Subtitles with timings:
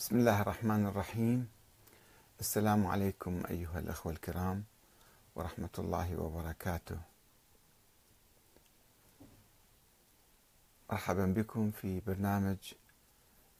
[0.00, 1.48] بسم الله الرحمن الرحيم.
[2.40, 4.64] السلام عليكم أيها الأخوة الكرام
[5.34, 7.00] ورحمة الله وبركاته.
[10.90, 12.74] مرحبا بكم في برنامج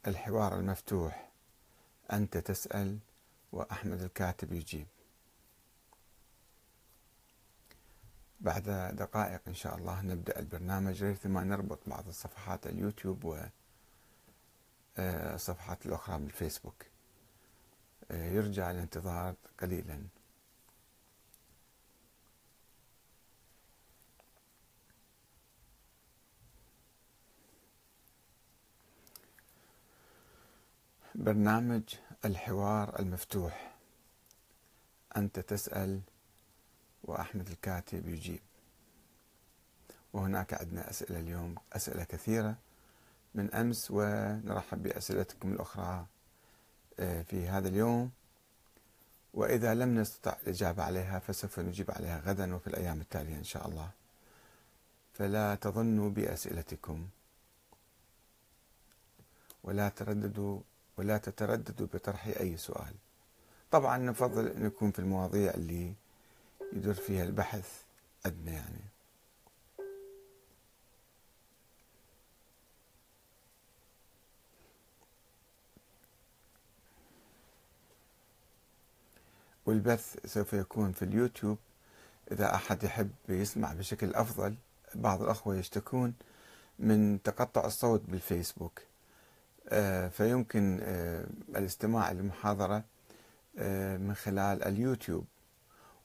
[0.07, 1.31] الحوار المفتوح.
[2.13, 2.99] أنت تسأل
[3.53, 4.87] وأحمد الكاتب يجيب.
[8.41, 8.65] بعد
[8.97, 11.05] دقائق إن شاء الله نبدأ البرنامج.
[11.05, 13.39] ريثما نربط بعض الصفحات اليوتيوب و
[14.99, 16.87] الصفحات الأخرى من الفيسبوك.
[18.11, 20.07] يرجع الانتظار قليلا.
[31.15, 31.83] برنامج
[32.25, 33.75] الحوار المفتوح.
[35.17, 36.01] أنت تسأل
[37.03, 38.41] وأحمد الكاتب يجيب.
[40.13, 42.57] وهناك عندنا أسئلة اليوم أسئلة كثيرة.
[43.35, 46.07] من أمس ونرحب بأسئلتكم الأخرى
[47.01, 48.11] آه، في هذا اليوم.
[49.35, 53.91] وإذا لم نستطع الإجابة عليها فسوف نجيب عليها غدا وفي الأيام التالية إن شاء الله.
[55.13, 57.09] فلا تظنوا بأسئلتكم
[59.65, 60.61] ولا ترددوا
[60.97, 62.95] ولا تترددوا بطرح أي سؤال.
[63.71, 65.95] طبعا نفضل أن يكون في المواضيع اللي
[66.73, 67.83] يدور فيها البحث
[68.27, 68.90] عندنا يعني.
[79.67, 81.59] والبث سوف يكون في اليوتيوب.
[82.33, 84.55] إذا أحد يحب يسمع بشكل أفضل
[84.95, 86.15] بعض الأخوة يشتكون
[86.79, 88.81] من تقطع الصوت بالفيسبوك.
[89.69, 91.27] آه، فيمكن آه،
[91.57, 92.85] الاستماع للمحاضرة
[93.59, 95.25] آه، من خلال اليوتيوب.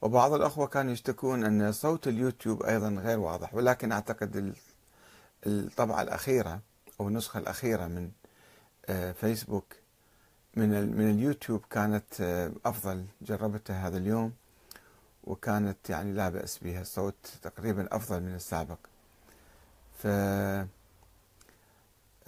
[0.02, 4.54] وبعض الأخوة كانوا يشتكون أن صوت اليوتيوب أيضا غير واضح ولكن أعتقد
[5.46, 6.60] الطبعة الأخيرة
[7.00, 8.10] أو النسخة الأخيرة من
[9.12, 9.76] فيسبوك
[10.56, 14.32] من من اليوتيوب كانت آه، أفضل جربتها هذا اليوم
[15.24, 18.78] وكانت يعني لا بأس بها الصوت تقريبا أفضل من السابق.
[19.98, 20.06] ف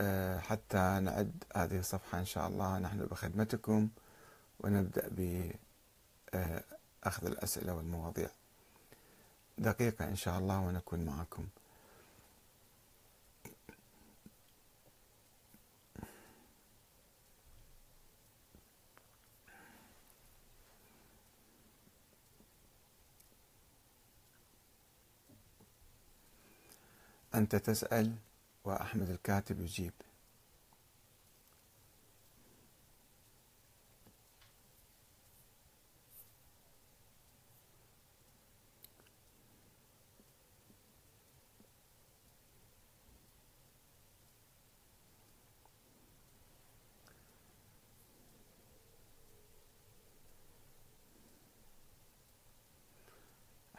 [0.00, 3.89] آه، حتى نعد هذه الصفحة إن شاء الله نحن بخدمتكم
[4.60, 5.55] ونبدأ باخذ
[7.27, 8.28] آه، الأسئلة والمواضيع.
[9.59, 11.47] دقيقة إن شاء الله ونكون معكم.
[27.34, 28.15] أنت تسأل
[28.65, 29.93] وأحمد الكاتب يجيب.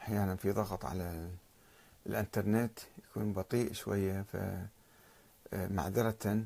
[0.00, 1.30] أحيانا في ضغط على
[2.06, 4.24] الانترنت يكون بطيء شوية
[5.52, 6.44] فمعذرة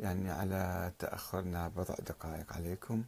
[0.00, 3.04] يعني على تأخرنا بضع دقائق عليكم.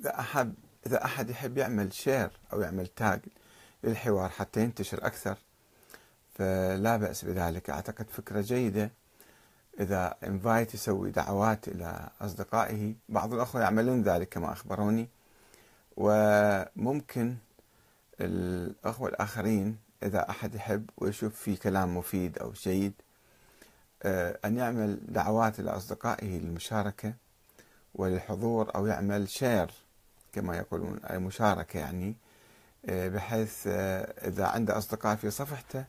[0.00, 0.54] إذا أحب
[0.86, 3.20] إذا أحد يحب يعمل شير أو يعمل تاج
[3.84, 5.38] للحوار حتى ينتشر أكثر
[6.34, 7.70] فلا بأس بذلك.
[7.70, 8.90] أعتقد فكرة جيدة.
[9.80, 15.08] إذا invite يسوي دعوات إلى أصدقائه بعض الأخوة يعملون ذلك كما أخبروني.
[15.96, 17.36] وممكن
[18.20, 22.92] الأخوة الآخرين إذا أحد يحب ويشوف في كلام مفيد أو جيد
[24.02, 27.14] آه، أن يعمل دعوات إلى أصدقائه للمشاركة
[27.94, 29.70] وللحضور أو يعمل share
[30.32, 32.14] كما يقولون أي مشاركة يعني
[32.86, 35.84] آه، بحيث آه، إذا عنده أصدقاء في صفحته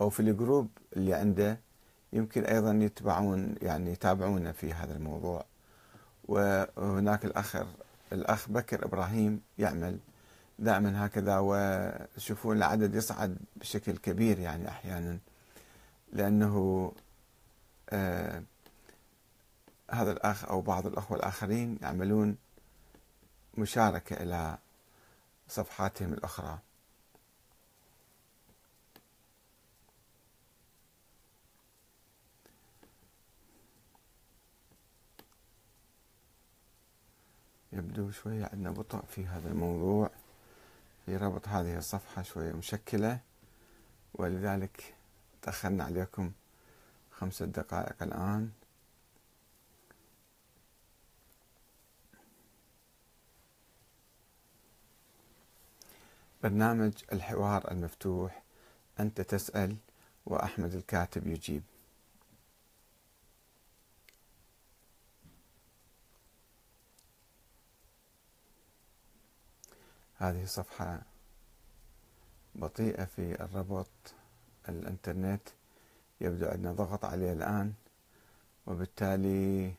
[0.00, 1.60] أو في الجروب اللي عنده
[2.12, 5.44] يمكن أيضا يتبعون يعني يتابعونا في هذا الموضوع.
[6.24, 7.56] وهناك الأخ
[8.12, 9.98] الأخ بكر إبراهيم يعمل
[10.58, 15.18] دائما هكذا وتشوفون العدد يصعد بشكل كبير يعني أحيانا
[16.12, 16.92] لأنه
[17.90, 18.42] آه
[19.90, 22.36] هذا الأخ أو بعض الأخوة الآخرين يعملون
[23.58, 24.58] مشاركة إلى
[25.48, 26.58] صفحاتهم الأخرى.
[37.72, 40.10] يبدو شوية عندنا بطء في هذا الموضوع
[41.06, 43.20] في ربط هذه الصفحة شوية مشكلة
[44.14, 44.94] ولذلك
[45.42, 46.32] تأخرنا عليكم
[47.10, 48.50] خمسة دقائق الآن.
[56.42, 58.42] برنامج الحوار المفتوح
[59.00, 59.76] أنت تسأل
[60.26, 61.62] وأحمد الكاتب يجيب.
[70.20, 71.02] هذه صفحة
[72.54, 74.14] بطيئة في الربط
[74.68, 75.42] الإنترنت
[76.20, 77.72] يبدو عندنا ضغط عليه الآن
[78.66, 79.72] وبالتالي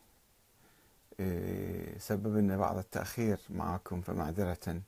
[1.20, 4.82] إيه، سبب لنا بعض التأخير معكم فمعذرة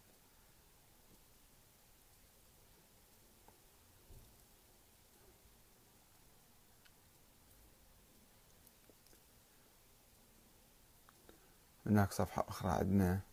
[11.86, 13.33] هناك صفحة أخرى عندنا.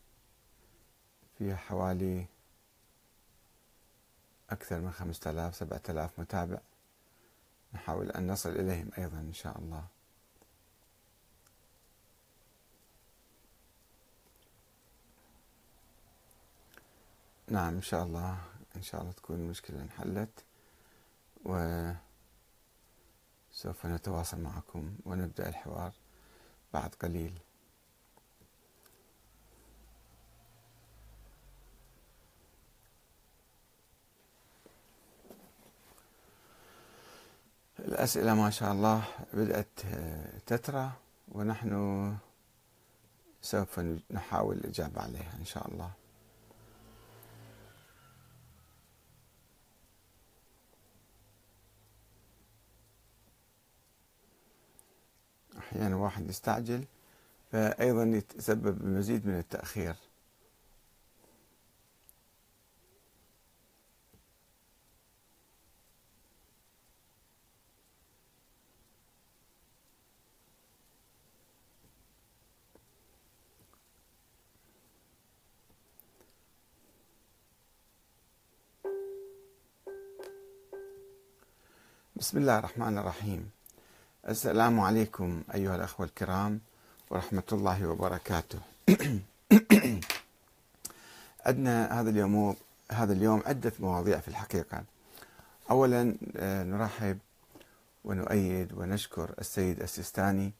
[1.40, 2.26] فيها حوالي
[4.50, 6.58] أكثر من خمسة آلاف سبعة آلاف متابع.
[7.74, 9.84] نحاول أن نصل إليهم أيضا إن شاء الله.
[17.48, 18.38] نعم إن شاء الله
[18.76, 20.44] إن شاء الله تكون المشكلة انحلت
[21.44, 21.96] وسوف
[23.86, 25.92] نتواصل معكم ونبدأ الحوار
[26.72, 27.38] بعد قليل.
[37.84, 39.80] الأسئلة ما شاء الله بدأت
[40.46, 40.90] تترى
[41.28, 42.16] ونحن
[43.42, 43.80] سوف
[44.10, 45.90] نحاول الإجابة عليها إن شاء الله.
[55.58, 56.84] أحيانا واحد يستعجل
[57.52, 59.94] فأيضا يتسبب بمزيد من التأخير.
[82.20, 83.50] بسم الله الرحمن الرحيم.
[84.28, 86.60] السلام عليكم أيها الأخوة الكرام
[87.10, 88.58] ورحمة الله وبركاته.
[91.46, 92.56] عندنا هذا اليوم
[92.92, 94.84] هذا اليوم عدة مواضيع في الحقيقة.
[95.70, 97.18] أولا آه، نرحب
[98.04, 100.52] ونؤيد ونشكر السيد السيستاني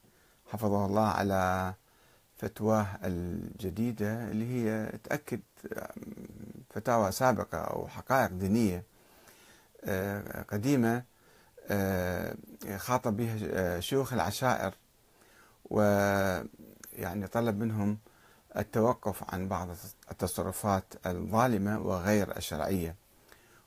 [0.53, 1.75] حفظه الله على
[2.37, 5.41] فتواه الجديدة اللي هي تأكد
[6.71, 8.83] فتاوى سابقة أو حقائق دينية
[9.85, 11.11] آه، قديمة
[12.77, 14.75] خاطب بها آه، شيوخ العشائر
[15.65, 17.99] ويعني طلب منهم
[18.57, 19.69] التوقف عن بعض
[20.11, 22.97] التصرفات الظالمة وغير الشرعية.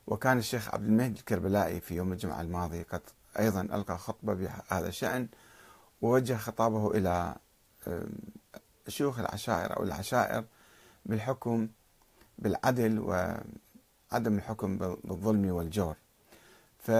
[0.06, 3.00] وكان الشيخ عبد المهدي الكربلائي في يوم الجمعة الماضي قد
[3.38, 5.28] أيضا ألقى خطبة بهذا الشأن
[6.02, 7.34] ووجه خطابه إلى
[8.88, 10.44] شيوخ العشائر أو العشائر
[11.06, 11.68] بالحكم
[12.38, 15.96] بالعدل وعدم الحكم بالظلم والجور.
[16.78, 16.90] ف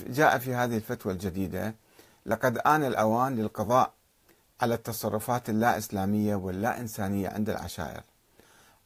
[0.00, 1.74] جاء في هذه الفتوى الجديدة
[2.26, 3.92] لقد آن الأوان للقضاء
[4.60, 8.02] على التصرفات اللا إسلامية واللا إنسانية عند العشائر.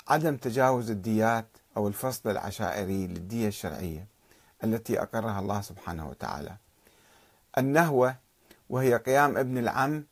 [0.09, 1.47] عدم تجاوز الديات
[1.77, 4.07] أو الفصل العشائري للدية الشرعية
[4.65, 6.57] التي أقرها الله سبحانه وتعالى.
[7.59, 8.17] النهوة
[8.71, 10.05] وهي قيام ابن العم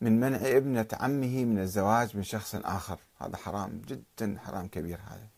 [0.00, 2.98] من منع ابنة عمه من الزواج من شخص آخر.
[3.20, 5.28] هذا حرام جدا حرام كبير هذا.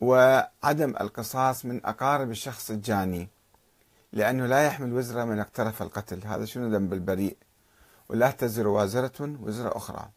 [0.00, 3.28] وعدم القصاص من أقارب الشخص الجاني.
[4.12, 6.26] لأنه لا يحمل وزر من اقترف القتل.
[6.26, 7.36] هذا شنو ذنب البريء؟
[8.08, 10.08] ولا تزر وازرة وزر أخرى.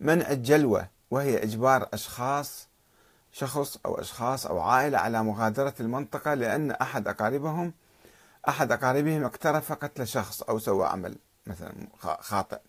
[0.00, 2.68] منع الجلوة وهي إجبار أشخاص
[3.32, 7.72] شخص أو أشخاص أو عائلة على مغادرة المنطقة لأن أحد أقاربهم
[8.48, 12.60] أحد أقاربهم اقترف قتل شخص أو سوى عمل مثلا خاطئ.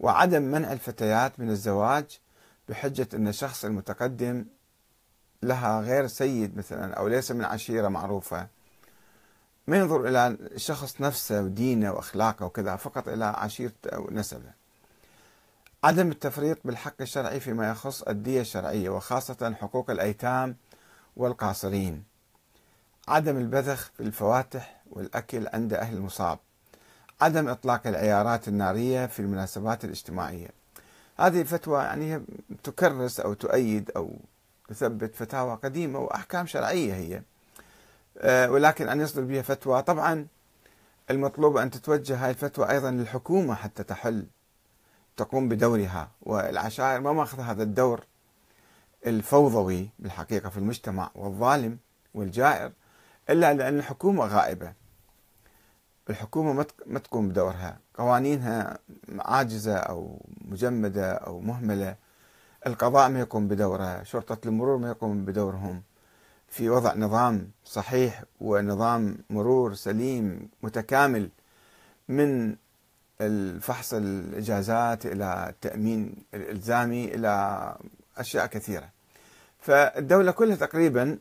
[0.00, 2.20] وعدم منع الفتيات من الزواج
[2.68, 4.44] بحجة أن الشخص المتقدم
[5.42, 8.48] لها غير سيد مثلا أو ليس من عشيرة معروفة.
[9.66, 14.52] ما ينظر إلى الشخص نفسه ودينه وأخلاقه وكذا فقط إلى عشيرته أو نسبة.
[15.84, 20.56] عدم التفريط بالحق الشرعي فيما يخص الدية الشرعية وخاصة حقوق الأيتام
[21.16, 22.04] والقاصرين.
[23.08, 26.38] عدم البذخ في الفواتح والأكل عند أهل المصاب.
[27.20, 30.48] عدم إطلاق العيارات النارية في المناسبات الاجتماعية.
[31.18, 32.24] هذه فتوى يعني
[32.62, 34.16] تكرس أو تؤيد أو
[34.68, 37.22] تثبت فتاوى قديمة وأحكام شرعية هي.
[38.24, 39.82] ولكن أن يصدر بها فتوى.
[39.82, 40.26] طبعا
[41.10, 44.26] المطلوب أن تتوجه هذه الفتوى أيضا للحكومة حتى تحل
[45.16, 46.10] تقوم بدورها.
[46.22, 48.04] والعشائر ما ماخذ هذا الدور
[49.06, 51.78] الفوضوي بالحقيقة في المجتمع والظالم
[52.14, 52.72] والجائر
[53.30, 54.72] إلا لأن الحكومة غائبة.
[56.10, 57.78] الحكومة ما تقوم بدورها.
[57.94, 58.78] قوانينها
[59.18, 61.96] عاجزة أو مجمدة أو مهملة.
[62.66, 64.02] القضاء ما يقوم بدوره.
[64.02, 65.82] شرطة المرور ما يقوم بدورهم.
[66.52, 71.30] في وضع نظام صحيح ونظام مرور سليم متكامل
[72.08, 72.56] من
[73.20, 77.74] الفحص الإجازات إلى التأمين الإلزامي إلى
[78.18, 78.88] أشياء كثيرة.
[79.60, 81.18] فالدولة كلها تقريبا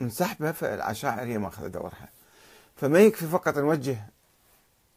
[0.00, 2.08] منسحبة فالعشائر هي ماخذة دورها.
[2.76, 3.98] فما يكفي فقط نوجه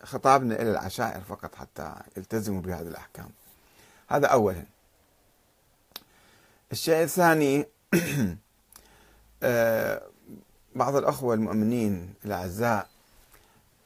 [0.03, 3.29] خطابنا إلى العشائر فقط حتى يلتزموا بهذه الأحكام.
[4.07, 4.63] هذا أولا.
[6.71, 7.65] الشيء الثاني
[10.75, 12.89] بعض الأخوة المؤمنين الأعزاء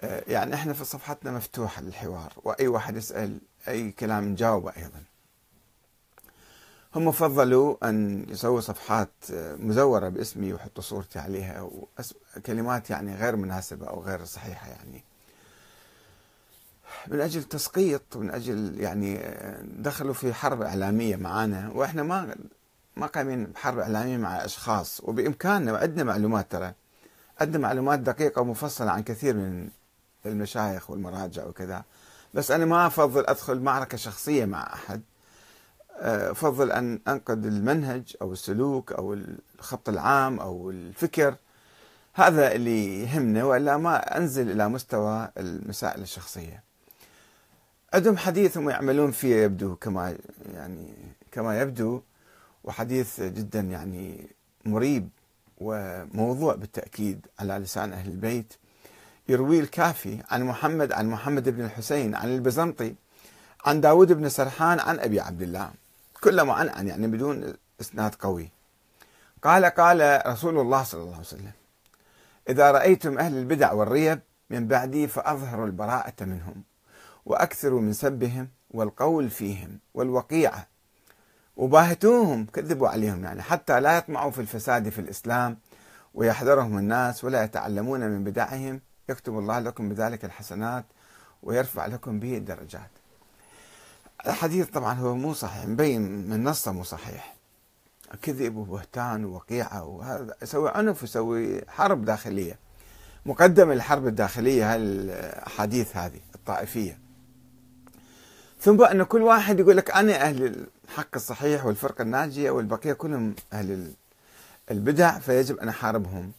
[0.03, 5.03] آه، يعني إحنا في صفحتنا مفتوحة للحوار وأي واحد يسأل أي كلام نجاوبه أيضا.
[6.95, 11.69] هم فضلوا أن يسووا صفحات آه، مزورة باسمي ويحطوا صورتي عليها
[12.45, 15.03] كلمات يعني غير مناسبة أو غير صحيحة يعني.
[17.07, 19.19] من أجل تسقيط ومن أجل يعني
[19.63, 22.35] دخلوا في حرب إعلامية معنا وإحنا ما
[22.95, 26.73] ما قايمين بحرب إعلامية مع أشخاص وبإمكاننا وعندنا معلومات ترى.
[27.41, 29.69] عندنا معلومات دقيقة ومفصلة عن كثير من
[30.25, 31.83] المشايخ والمراجع وكذا.
[32.33, 35.01] بس أنا ما أفضل أدخل معركة شخصية مع أحد.
[35.99, 39.17] أفضل أن أنقد المنهج أو السلوك أو
[39.59, 41.35] الخط العام أو الفكر.
[42.13, 46.63] هذا اللي يهمنا وإلا ما أنزل إلى مستوى المسائل الشخصية.
[47.93, 50.17] عندهم حديث هم يعملون فيه يبدو كما
[50.53, 50.93] يعني
[51.31, 52.01] كما يبدو.
[52.63, 54.27] وحديث جدا يعني
[54.65, 55.09] مريب
[55.57, 58.53] وموضوع بالتأكيد على لسان أهل البيت.
[59.29, 62.95] يروي الكافي عن محمد عن محمد بن الحسين عن البزنطي
[63.65, 65.71] عن داود بن سرحان عن أبي عبد الله.
[66.23, 68.49] كله معنعن يعني بدون إسناد قوي.
[69.43, 71.51] قال قال رسول الله صلى الله عليه وسلم
[72.49, 76.63] إذا رأيتم أهل البدع والريب من بعدي فأظهروا البراءة منهم
[77.25, 80.67] وأكثروا من سبهم والقول فيهم والوقيعة
[81.55, 83.41] وباهتوهم كذبوا عليهم يعني.
[83.41, 85.57] حتى لا يطمعوا في الفساد في الإسلام
[86.13, 88.81] ويحذرهم الناس ولا يتعلمون من بدعهم.
[89.09, 90.85] يكتب الله لكم بذلك الحسنات
[91.43, 92.89] ويرفع لكم به الدرجات.
[94.27, 97.35] الحديث طبعا هو مو صحيح مبين من نصه مو صحيح.
[98.21, 102.59] كذب وبهتان ووقيعة وهذا يسوي عنف ويسوي حرب داخلية.
[103.25, 106.99] مقدمة الحرب الداخلية هالأحاديث هذه الطائفية.
[108.63, 113.91] ثم أن كل واحد يقول لك أنا أهل الحق الصحيح والفرقة الناجية والبقية كلهم أهل
[114.71, 116.31] البدع فيجب أن أحاربهم.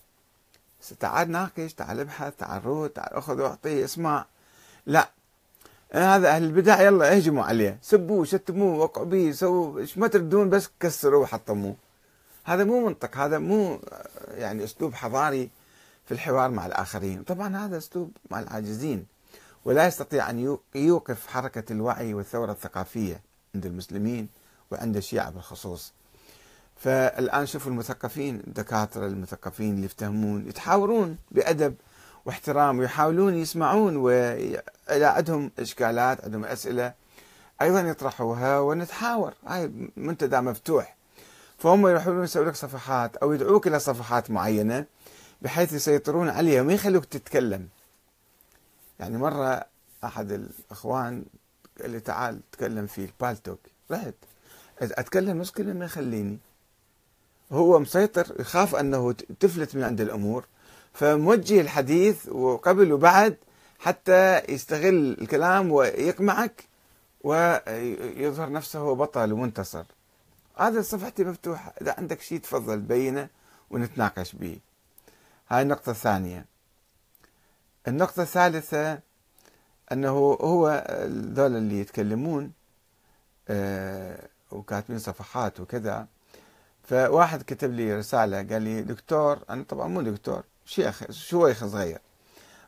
[1.01, 4.27] تعال ناقش تعال ابحث تعال روح تعال أخذ وأعطي اسمع.
[4.87, 5.09] لا.
[5.93, 7.79] هذا أهل البدع يلا اهجموا عليه.
[7.83, 11.77] سبوه شتموه وقعوا به سووا إيش ما تردون بس كسروا وحطموه.
[12.45, 13.81] هذا مو منطق هذا مو
[14.35, 15.51] يعني أسلوب حضاري
[16.07, 17.23] في الحوار مع الآخرين.
[17.23, 19.14] طبعا هذا أسلوب مع العاجزين.
[19.65, 23.21] ولا يستطيع أن يوقف حركة الوعي والثورة الثقافية
[23.55, 24.29] عند المسلمين
[24.71, 25.93] وعند الشيعة بالخصوص.
[26.77, 31.75] فالآن شوفوا المثقفين الدكاترة المثقفين اللي يفتهمون يتحاورون بأدب
[32.25, 36.93] واحترام ويحاولون يسمعون وإذا عندهم إشكالات عندهم أسئلة
[37.63, 39.35] أيضا يطرحوها ونتحاور.
[39.47, 40.97] هاي منتدى مفتوح.
[41.59, 44.85] فهم يروحون يسوي لك صفحات أو يدعوك إلى صفحات معينة
[45.43, 47.69] بحيث يسيطرون عليها وما يخلوك تتكلم.
[49.01, 49.65] يعني مرة
[50.05, 51.25] أحد الأخوان
[51.81, 53.61] قال لي تعال تكلم في البالتوك.
[53.91, 54.15] رحت.
[54.83, 56.39] أتكلم مشكلة ما يخليني.
[57.53, 60.45] هو مسيطر يخاف أنه تفلت من عند الأمور.
[60.93, 63.37] فموجه الحديث وقبل وبعد
[63.79, 66.65] حتى يستغل الكلام ويقمعك
[67.21, 69.85] ويظهر نفسه بطل ومنتصر.
[70.57, 71.75] هذا صفحتي مفتوحة.
[71.81, 73.29] إذا عندك شيء تفضل بينة
[73.71, 74.59] ونتناقش به
[75.49, 76.45] هاي النقطة الثانية.
[77.89, 78.99] النقطة الثالثة
[79.93, 80.11] أنه
[80.41, 82.53] هو ذول اللي يتكلمون
[83.49, 86.07] آه، وكاتبين صفحات وكذا.
[86.83, 91.99] فواحد كتب لي رسالة قال لي دكتور أنا طبعا مو دكتور شيخ شويخ صغير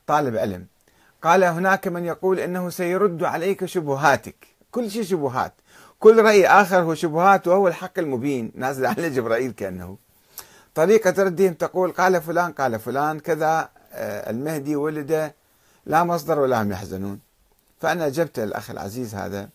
[0.06, 0.66] طالب علم.
[1.22, 4.46] قال هناك من يقول إنه سيرد عليك شبهاتك.
[4.70, 5.52] كل شيء شبهات.
[6.00, 8.52] كل رأي آخر هو شبهات وهو الحق المبين.
[8.54, 9.98] نازل على جبرائيل كأنه.
[10.74, 13.75] طريقة ردهم تقول قال فلان قال فلان كذا.
[14.30, 15.32] المهدي ولد
[15.86, 17.20] لا مصدر ولا هم يحزنون.
[17.80, 19.48] فأنا أجبت الأخ العزيز هذا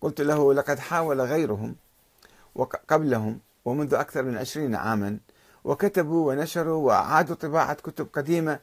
[0.00, 1.74] قلت له لقد حاول غيرهم
[2.54, 5.18] وقبلهم ومنذ أكثر من عشرين عاما
[5.64, 8.58] وكتبوا ونشروا وأعادوا طباعة كتب قديمة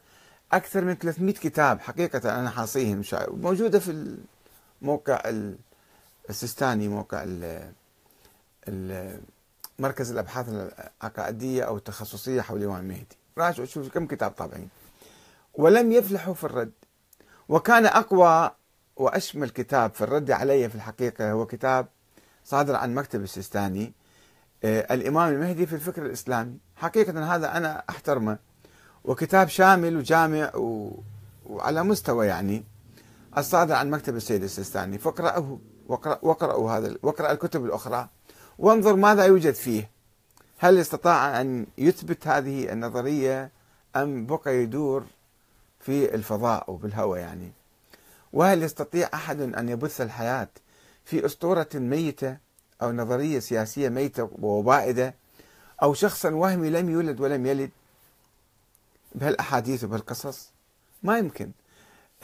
[0.52, 3.02] أكثر من 300 كتاب حقيقة أنا حاصيهم.
[3.28, 4.16] موجودة في
[4.82, 5.22] الموقع
[6.30, 7.26] السيستاني موقع
[9.78, 13.16] مركز الأبحاث العقائدية أو التخصصية حول الإمام المهدي.
[13.38, 14.68] راجعوا شوفوا كم كتاب طابعين.
[15.58, 16.72] ولم يفلحوا في الرد.
[17.48, 18.50] وكان أقوى
[18.96, 21.86] وأشمل كتاب في الرد علي في الحقيقة هو كتاب
[22.44, 23.92] صادر عن مكتب السيستاني
[24.64, 26.58] آه، الإمام المهدي في الفكر الإسلامي.
[26.76, 28.38] حقيقة هذا أنا أحترمه.
[29.04, 31.00] وكتاب شامل وجامع و...
[31.46, 32.64] وعلى مستوى يعني
[33.38, 34.98] الصادر عن مكتب السيد السيستاني.
[34.98, 38.08] فاقرأه واقرأ واقرأوا هذا واقرأ الكتب الأخرى.
[38.58, 39.90] وانظر ماذا يوجد فيه.
[40.58, 43.50] هل استطاع أن يثبت هذه النظرية
[43.96, 45.04] أم بقى يدور
[45.88, 47.52] في الفضاء وبالهواء يعني.
[48.32, 50.48] وهل يستطيع أحد أن يبث الحياة
[51.04, 52.36] في أسطورة ميتة
[52.82, 55.14] أو نظرية سياسية ميتة وبائدة
[55.82, 57.70] أو شخصا وهمي لم يولد ولم يلد؟
[59.14, 60.50] بهالأحاديث وبهالقصص
[61.02, 61.50] ما يمكن.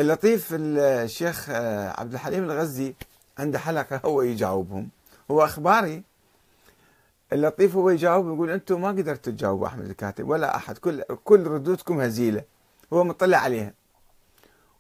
[0.01, 1.51] اللطيف الشيخ
[2.01, 2.95] عبد الحليم الغزي
[3.39, 4.89] عنده حلقة هو يجاوبهم.
[5.31, 6.03] هو أخباري
[7.33, 10.79] اللطيف هو يجاوب يقول أنتم ما قدرتوا تجاوبوا أحمد الكاتب ولا أحد.
[10.79, 12.54] كل كل ردودكم هزيلة.
[12.95, 13.73] هو مطلع عليها.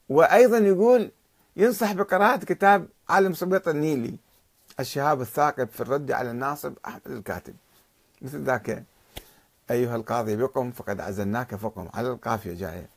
[0.09, 1.11] وأيضا يقول
[1.56, 4.16] ينصح بقراءة كتاب عالم سبيط النيلي
[4.80, 7.54] الشهاب الثاقب في الرد على الناصب أحمد الكاتب.
[8.23, 8.85] مثل ذاك
[9.71, 11.88] أيها القاضي بقم فقد عزلناك فقم.
[11.94, 12.88] على القافية جاية.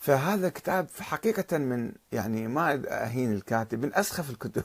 [0.00, 4.64] فهذا كتاب حقيقة من يعني ما أهين الكاتب من أسخف الكتب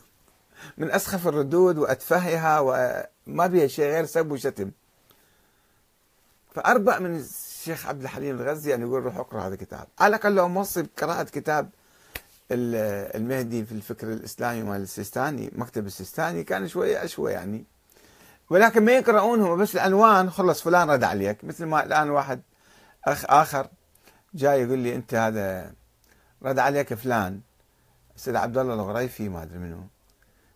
[0.78, 4.72] من أسخف الردود وأتفهها وما بها شيء غير سب وشتم.
[6.56, 7.24] فأربع من
[7.62, 9.88] الشيخ عبد الحليم الغزي يعني يقول روح اقرأ هذا الكتاب.
[10.00, 11.70] على الأقل لو موصي قراءة كتاب
[12.52, 17.66] المهدي في الفكر الإسلامي مال السيستاني مكتب السيستاني كان شوية أشوى يعني.
[18.50, 21.44] ولكن ما يقرؤونهم بس العنوان خلص فلان رد عليك.
[21.44, 22.42] مثل ما الآن واحد
[23.06, 23.68] أخ آخر
[24.34, 25.74] جاي يقول لي أنت هذا
[26.44, 27.42] رد عليك فلان.
[28.16, 29.88] سيد عبد الله الغريفي ما أدري منه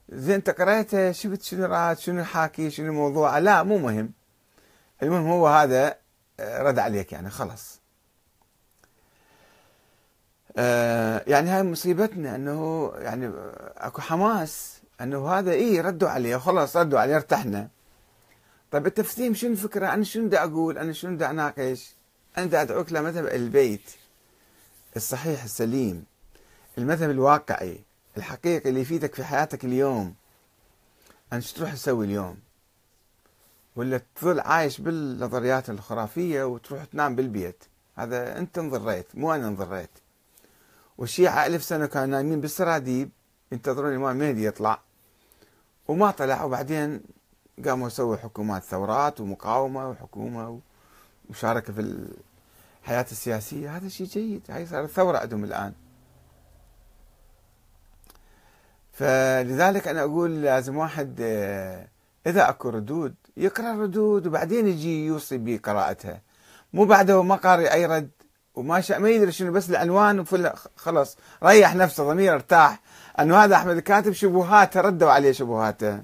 [0.10, 4.12] زين أنت قريته؟ شفت شنو راد شنو حاكي؟ شنو الموضوع لا مو مهم.
[5.04, 6.05] المهم هو هذا
[6.40, 7.80] رد عليك يعني خلص
[10.58, 13.32] آه يعني هاي مصيبتنا إنه يعني
[13.78, 17.70] أكو حماس إنه هذا إيه ردوا عليه خلاص ردوا عليه ارتحنا.
[18.72, 21.96] طيب التفسير شنو الفكرة؟ أنا شنو بدي أقول؟ أنا شنو بدي أناقش؟
[22.38, 23.92] أنا بدي أدعوك لمذهب البيت
[24.96, 26.06] الصحيح السليم
[26.78, 27.84] المذهب الواقعي
[28.18, 30.16] الحقيقي اللي يفيدك في حياتك اليوم.
[31.34, 32.38] أن شو تروح تسوي اليوم؟
[33.76, 37.64] ولا تظل عايش بالنظريات الخرافية وتروح تنام بالبيت.
[37.96, 39.90] هذا أنت انضريت مو أنا انضريت
[40.98, 43.10] والشيعة ألف سنة كانوا نايمين بالسراديب
[43.52, 44.80] ينتظرون الإمام المهدي يطلع.
[45.88, 47.02] وما طلع وبعدين
[47.66, 50.60] قاموا يسووا حكومات ثورات ومقاومة وحكومة
[51.30, 52.08] ومشاركة في
[52.82, 53.78] الحياة السياسية.
[53.78, 55.74] هذا شيء جيد هاي صارت ثورة عندهم الآن.
[58.94, 61.16] فلذلك أنا أقول لازم واحد
[62.28, 66.22] إذا أكو ردود يقرأ الردود وبعدين يجي يوصي بقراءتها.
[66.74, 68.10] مو بعده ما قاري أي رد
[68.56, 70.26] وما شاء ما يدري شنو بس العنوان
[70.76, 72.80] خلص ريح نفسه ضمير ارتاح.
[73.20, 76.04] انه هذا أحمد الكاتب شبهاته ردوا عليه شبهاته.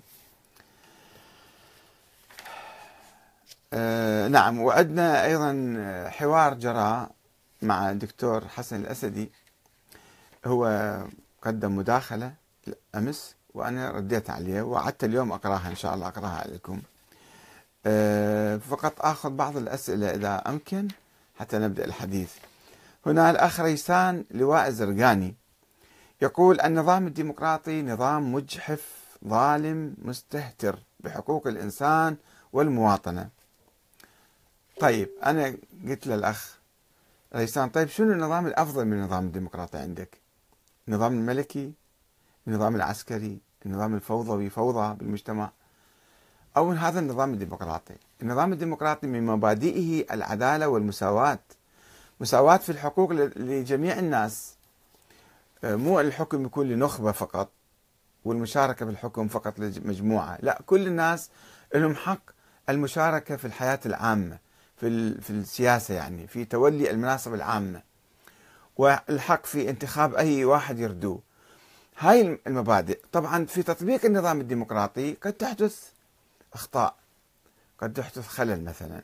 [3.73, 5.75] آه نعم وعندنا أيضا
[6.09, 7.07] حوار جرى
[7.61, 9.31] مع الدكتور حسن الأسدي.
[10.45, 10.97] هو
[11.41, 12.33] قدم مداخلة
[12.95, 13.35] أمس.
[13.53, 16.81] وأنا رديت عليه وعدت اليوم أقرأها إن شاء الله أقرأها عليكم.
[17.85, 20.87] أه فقط آخذ بعض الأسئلة إذا أمكن
[21.39, 22.33] حتى نبدأ الحديث.
[23.05, 25.35] هنا الاخ ريسان لواء الزرقاني
[26.21, 32.17] يقول النظام الديمقراطي نظام مجحف ظالم مستهتر بحقوق الإنسان
[32.53, 33.29] والمواطنة.
[34.79, 35.55] طيب أنا
[35.87, 36.57] قلت للأخ
[37.35, 40.17] ريسان طيب شنو النظام الأفضل من النظام الديمقراطي عندك؟
[40.87, 41.73] النظام الملكي
[42.47, 45.51] النظام العسكري النظام الفوضوي فوضى بالمجتمع
[46.57, 47.95] أو هذا النظام الديمقراطي.
[48.21, 51.39] النظام الديمقراطي من مبادئه العدالة والمساواة.
[52.19, 54.55] مساواة في الحقوق لجميع الناس.
[55.63, 57.49] آه، مو الحكم يكون لنخبة فقط
[58.25, 60.37] والمشاركة في الحكم فقط لمجموعة.
[60.41, 61.29] لا كل الناس
[61.75, 62.21] لهم حق
[62.69, 64.37] المشاركة في الحياة العامة
[64.77, 67.81] في, في السياسة يعني في تولي المناصب العامة.
[68.77, 71.30] والحق في انتخاب أي واحد يردوه.
[72.01, 72.99] هاي المبادئ.
[73.11, 75.89] طبعا في تطبيق النظام الديمقراطي قد تحدث
[76.53, 76.95] أخطاء.
[77.79, 79.01] قد تحدث خلل مثلا.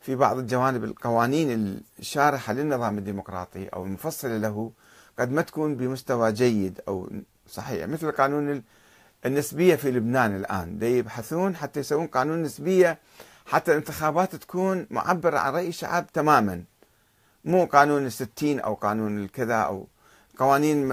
[0.00, 4.72] في بعض الجوانب القوانين الشارحة للنظام الديمقراطي أو المفصلة له
[5.18, 7.10] قد ما تكون بمستوى جيد أو
[7.48, 7.88] صحيح.
[7.88, 8.62] مثل قانون
[9.26, 10.82] النسبية في لبنان الآن.
[10.82, 12.98] يبحثون حتى يسوون قانون نسبية
[13.46, 16.64] حتى الانتخابات تكون معبرة عن رأي الشعب تماما.
[17.44, 19.86] مو قانون الستين أو قانون الكذا أو
[20.38, 20.86] قوانين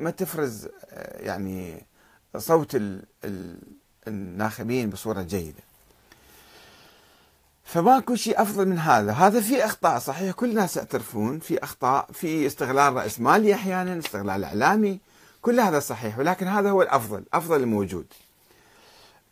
[0.00, 1.86] ما تفرز آه، يعني
[2.36, 2.80] صوت
[4.08, 5.62] الناخبين بصورة جيدة.
[7.64, 12.46] فماكو شيء أفضل من هذا، هذا في أخطاء صحيح كل الناس يعترفون في أخطاء، في
[12.46, 15.00] استغلال رأس مالي أحيانا، استغلال إعلامي،
[15.42, 18.06] كل هذا صحيح ولكن هذا هو الأفضل، أفضل الموجود.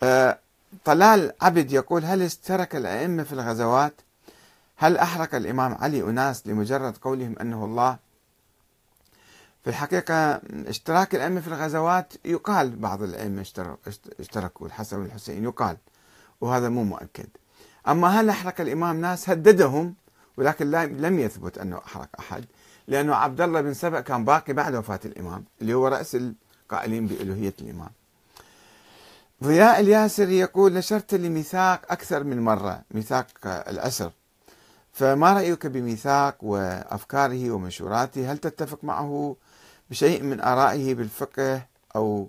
[0.03, 0.39] آه،
[0.85, 3.95] طلال عبد يقول هل اشترك الأئمة في الغزوات
[4.77, 7.99] هل أحرق الإمام علي أناس لمجرد قولهم أنه الله
[9.67, 13.45] في الحقيقة اشتراك الأئمة في الغزوات يقال بعض الأئمة
[14.21, 15.77] اشتركوا الحسن والحسين يقال
[16.41, 17.27] وهذا مو مؤكد.
[17.89, 19.95] أما هل أحرق الإمام ناس؟ هددهم
[20.37, 22.45] ولكن لم يثبت أنه أحرق أحد
[22.89, 27.55] لأنه عبد الله بن سبأ كان باقي بعد وفاة الإمام اللي هو رأس القائلين بألوهية
[27.61, 27.91] الإمام.
[29.45, 34.13] ضياء الياسري يقول نشرت لي ميثاق أكثر من مرة ميثاق الأسر.
[34.93, 39.37] فما رأيك بميثاق وأفكاره ومنشوراته؟ هل تتفق معه
[39.91, 42.29] بشيء من آرائه بالفقه أو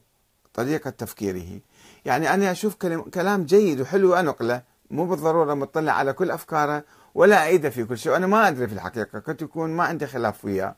[0.54, 1.60] طريقة تفكيره.
[2.06, 2.76] يعني أنا أشوف
[3.14, 6.84] كلام جيد وحلو أنقله مو بالضرورة مطلع على كل أفكاره
[7.16, 8.12] ولا أعيده في كل شيء.
[8.12, 9.20] وأنا ما أدري في الحقيقة.
[9.20, 10.76] قد يكون ما عندي خلاف وياه.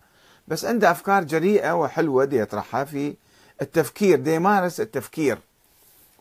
[0.48, 3.16] بس عنده أفكار جريئة وحلوة دي يطرحها في
[3.62, 4.20] التفكير.
[4.20, 5.38] دي يمارس التفكير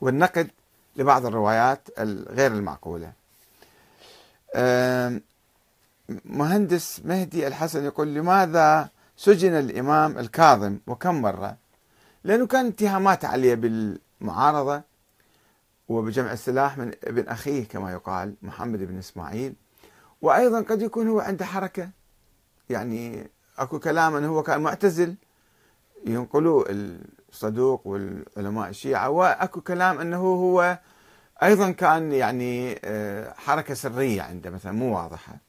[0.01, 0.51] والنقد
[0.97, 3.13] لبعض الروايات الغير المعقولة.
[6.25, 11.57] مهندس مهدي الحسن يقول لماذا سجن الإمام الكاظم وكم مرة؟
[12.25, 14.83] لأنه كان اتهامات عليه بالمعارضة
[15.89, 19.55] وبجمع السلاح من ابن أخيه كما يقال محمد بن إسماعيل.
[20.23, 21.91] وأيضا قد يكون هو عنده حركة.
[22.71, 25.15] يعني أكو كلام أنه هو كان معتزل
[26.07, 29.11] ينقلوا الصدوق والعلماء الشيعة.
[29.11, 30.79] وأكو كلام أنه هو
[31.43, 35.48] أيضا كان يعني آه، حركة سرية عنده مثلا مو واضحة.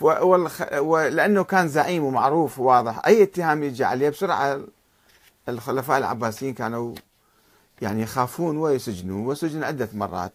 [0.00, 3.06] ولأنه كان زعيم ومعروف وواضح.
[3.06, 4.60] أي اتهام يجي عليه بسرعة
[5.48, 6.94] الخلفاء العباسيين كانوا
[7.82, 10.32] يعني يخافون ويسجنوه وسجن عدة مرات.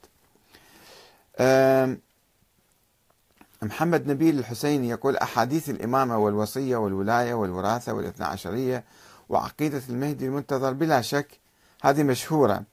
[3.62, 8.84] محمد نبيل الحسيني يقول أحاديث الإمامة والوصية والولاية والوراثة والإثنى عشرية
[9.30, 11.40] وعقيدة المهدي المنتظر بلا شك
[11.82, 12.64] هذه مشهورة.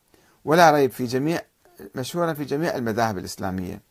[0.45, 1.41] ولا ريب في جميع
[1.95, 3.88] مشهورة في جميع المذاهب الإسلامية.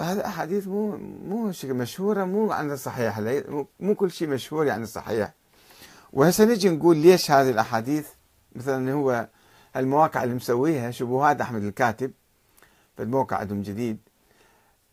[0.00, 3.20] هذا أحاديث مو مو مشهورة مو عن الصحيح.
[3.80, 5.32] مو كل شيء مشهور يعني صحيح.
[6.12, 8.08] وهسه نجي نقول ليش هذه الأحاديث
[8.54, 9.28] مثلا هو
[9.76, 12.12] المواقع اللي مسويها شبهات أحمد الكاتب
[12.96, 13.98] في الموقع عندهم جديد.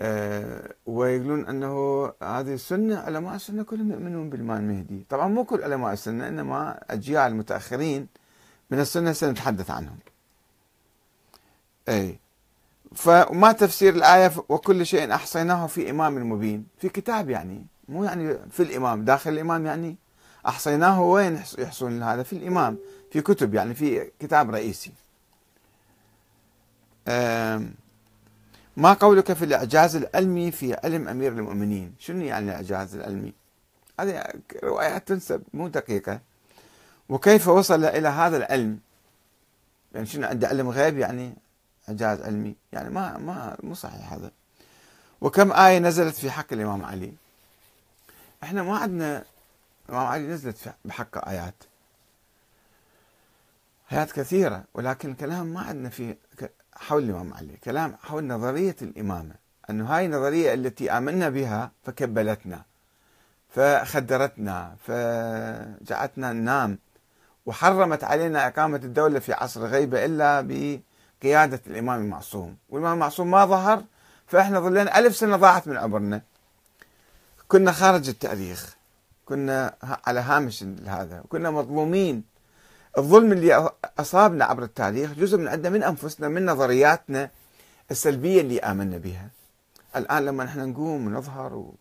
[0.01, 5.93] أه ويقولون أنه هذه السنة علماء السنة كلهم يؤمنون بالامام المهدي، طبعا مو كل علماء
[5.93, 8.07] السنة إنما أجيال متأخرين
[8.71, 9.97] من السنة سنتحدث عنهم.
[11.89, 12.19] أي.
[12.95, 18.63] فما تفسير الآية وكل شيء أحصيناه في إمام مبين، في كتاب يعني مو يعني في
[18.63, 19.95] الإمام داخل الإمام يعني
[20.47, 22.77] أحصيناه وين يحصون هذا؟ في الإمام
[23.11, 24.91] في كتب يعني في كتاب رئيسي.
[28.77, 33.33] ما قولك في الإعجاز العلمي في علم أمير المؤمنين؟ شنو يعني الإعجاز العلمي؟
[33.99, 34.23] هذه
[34.63, 36.19] روايات تنسب مو دقيقة.
[37.09, 38.79] وكيف وصل إلى هذا العلم؟
[39.93, 41.33] يعني شنو عنده علم غيب يعني؟
[41.89, 42.55] إعجاز علمي.
[42.73, 44.31] يعني ما ما مو صحيح هذا.
[45.21, 47.13] وكم آية نزلت في حق الإمام علي؟
[48.43, 49.23] إحنا ما عندنا
[49.89, 51.55] الإمام علي نزلت بحق آيات.
[53.91, 56.15] آيات كثيرة ولكن الكلام ما عندنا في
[56.75, 57.57] حول الإمام علي.
[57.63, 59.35] كلام حول نظرية الإمامة.
[59.69, 62.63] أنه هاي النظرية التي آمنا بها فكبلتنا
[63.49, 66.79] فخدرتنا فجعلتنا ننام
[67.45, 70.41] وحرمت علينا إقامة الدولة في عصر غيبة إلا
[71.23, 73.83] بقيادة الإمام المعصوم والإمام المعصوم ما ظهر
[74.27, 76.21] فإحنا ظلنا ألف سنة ضاعت من عمرنا.
[77.47, 78.75] كنا خارج التأريخ.
[79.25, 81.23] كنا على هامش هذا.
[81.29, 82.23] كنا مظلومين.
[82.97, 87.29] الظلم اللي أصابنا عبر التاريخ جزء من عندنا من أنفسنا من نظرياتنا
[87.91, 89.29] السلبية اللي آمنا بها.
[89.95, 91.71] الآن لما نحن نقوم ونظهر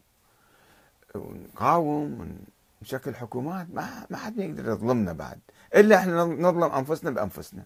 [1.15, 2.37] ونقاوم
[2.83, 5.39] ونشكل حكومات ما ما حد يقدر يظلمنا بعد.
[5.75, 7.63] إلا إحنا نظلم أنفسنا بأنفسنا.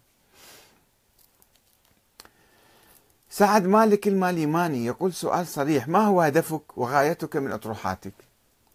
[3.38, 8.12] سعد مالك الماليماني يقول سؤال صريح ما هو هدفك وغايتك من أطروحاتك؟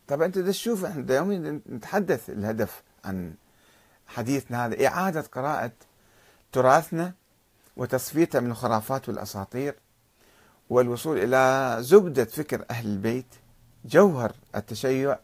[0.08, 3.34] طبعا أنت تشوف إحنا يوميا نتحدث الهدف عن
[4.08, 5.72] حديثنا هذا إعادة قراءة
[6.52, 7.14] تراثنا
[7.78, 9.76] وتصفيته من الخرافات والأساطير
[10.70, 13.36] والوصول إلى زبدة فكر أهل البيت
[13.86, 15.20] جوهر التشيع.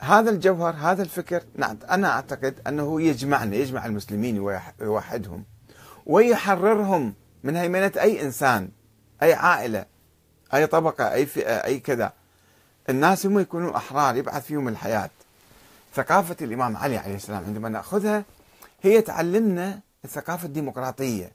[0.00, 1.42] هذا الجوهر هذا الفكر
[1.90, 4.38] أنا أعتقد أنه يجمعنا يجمع المسلمين
[4.80, 5.44] ويوحدهم
[6.06, 8.68] ويحررهم من هيمنة أي إنسان
[9.22, 9.86] أي عائلة
[10.54, 12.12] أي طبقة أي فئة أي كذا.
[12.88, 15.10] الناس هم يكونوا أحرار يبعث فيهم الحياة.
[15.94, 18.24] ثقافة الإمام علي عليه السلام عندما نأخذها
[18.82, 21.32] هي تعلمنا الثقافة الديمقراطية.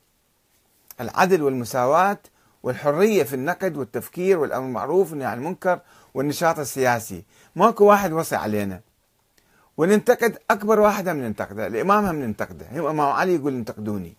[1.02, 2.18] العدل والمساواة
[2.64, 5.80] والحرية في النقد والتفكير والأمر المعروف والنهي عن المنكر
[6.14, 7.24] والنشاط السياسي.
[7.56, 8.82] ماكو واحد وصي علينا.
[9.78, 12.66] وننتقد أكبر واحد هم ننتقده الإمام هم ننتقده.
[12.72, 14.16] الإمام علي يقول انتقدوني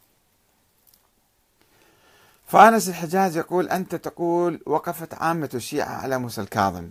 [2.48, 6.90] فارس الحجاز يقول أنت تقول وقفت عامة الشيعة على موسى الكاظم.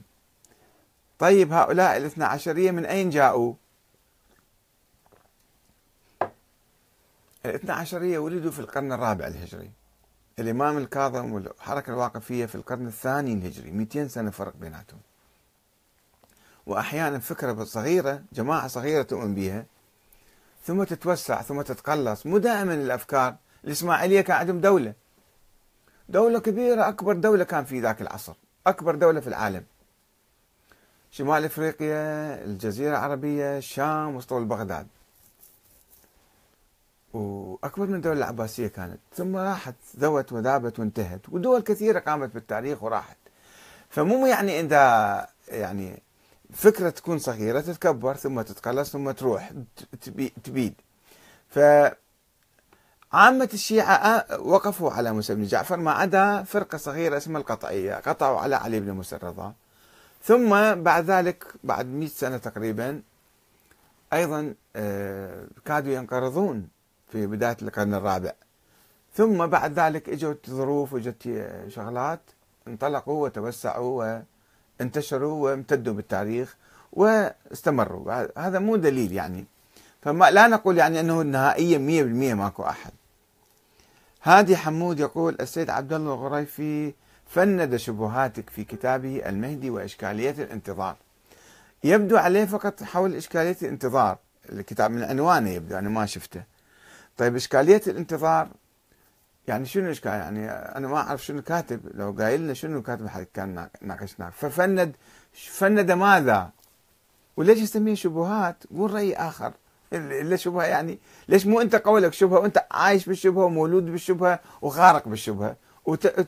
[1.19, 3.53] طيب هؤلاء الاثنى عشرية من أين جاءوا؟
[7.45, 9.71] الاثنى عشرية ولدوا في القرن الرابع الهجري.
[10.39, 13.71] الإمام الكاظم والحركة الواقفية في القرن الثاني الهجري.
[13.71, 14.99] 200 سنة فرق بيناتهم.
[16.65, 19.65] وأحيانا فكرة صغيرة جماعة صغيرة تؤمن بها
[20.65, 22.25] ثم تتوسع ثم تتقلص.
[22.25, 23.35] مو دائما الأفكار.
[23.65, 25.06] الإسماعيلية كان عندهم دولة.
[26.09, 28.33] دولة كبيرة أكبر دولة كان في ذاك العصر
[28.67, 29.63] أكبر دولة في العالم.
[31.11, 34.87] شمال إفريقيا الجزيرة العربية الشام وسطول بغداد
[37.13, 38.99] وأكبر من الدولة العباسية كانت.
[39.15, 43.17] ثم راحت ذوت وذابت وانتهت ودول كثيرة قامت بالتاريخ وراحت.
[43.89, 46.01] فمو يعني اذا يعني
[46.53, 49.51] فكرة تكون صغيرة تتكبر ثم تتقلص ثم تروح
[50.43, 50.73] تبيد.
[51.49, 51.59] ف
[53.17, 57.95] عامة الشيعة وقفوا على موسى بن جعفر ما عدا فرقة صغيرة اسمها القطعية.
[57.95, 59.53] قطعوا على علي بن موسى الرضا.
[60.23, 63.01] ثم بعد ذلك بعد 100 سنة تقريبا
[64.13, 66.67] أيضا آه، كادوا ينقرضون
[67.11, 68.31] في بداية القرن الرابع.
[69.15, 72.21] ثم بعد ذلك اجت ظروف وجت شغلات
[72.67, 74.21] انطلقوا وتوسعوا
[74.79, 76.55] وانتشروا وامتدوا بالتاريخ
[76.93, 78.27] واستمروا.
[78.37, 79.45] هذا مو دليل يعني.
[80.01, 82.91] فما لا نقول يعني أنه نهائيا 100% ماكو أحد.
[84.27, 86.93] هادي حمود يقول السيد عبد الله الغريفي
[87.27, 90.95] فند شبهاتك في كتابه المهدي وإشكالية الانتظار.
[91.83, 94.17] يبدو عليه فقط حول إشكالية الانتظار.
[94.51, 96.43] الكتاب من عنوانه يبدو أنا ما شفته.
[97.17, 98.49] طيب إشكالية الانتظار
[99.47, 101.81] يعني شنو إشكال؟ يعني أنا ما أعرف شنو كاتب.
[101.93, 104.29] لو قايل لنا شنو كاتب كان ناقشناه.
[104.29, 104.95] ففند
[105.33, 106.49] فند ماذا؟
[107.37, 109.53] وليش يسميه شبهات؟ قول رأي آخر؟
[109.93, 110.99] إلا شبهة يعني.
[111.29, 115.55] ليش مو أنت قولك شبهة؟ وأنت عايش بالشبهة ومولود بالشبهة وخارق بالشبهة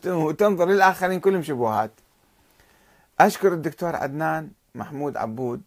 [0.05, 1.91] وتنظر للآخرين كلهم شبهات.
[3.19, 5.61] أشكر الدكتور عدنان محمود عبود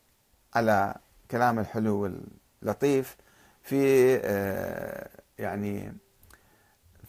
[0.54, 0.94] على
[1.30, 2.10] كلام الحلو
[2.62, 3.16] واللطيف
[3.62, 5.92] في آه، يعني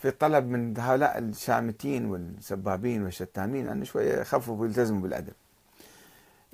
[0.02, 5.34] في طلب من هؤلاء الشامتين والسبابين والشتامين أن شوية يخففوا ويلتزموا بالأدب.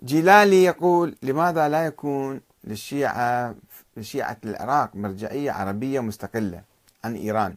[0.04, 3.56] جلالي يقول لماذا لا يكون للشيعة
[3.98, 6.62] لشيعة العراق مرجعية عربية مستقلة
[7.04, 7.56] عن إيران.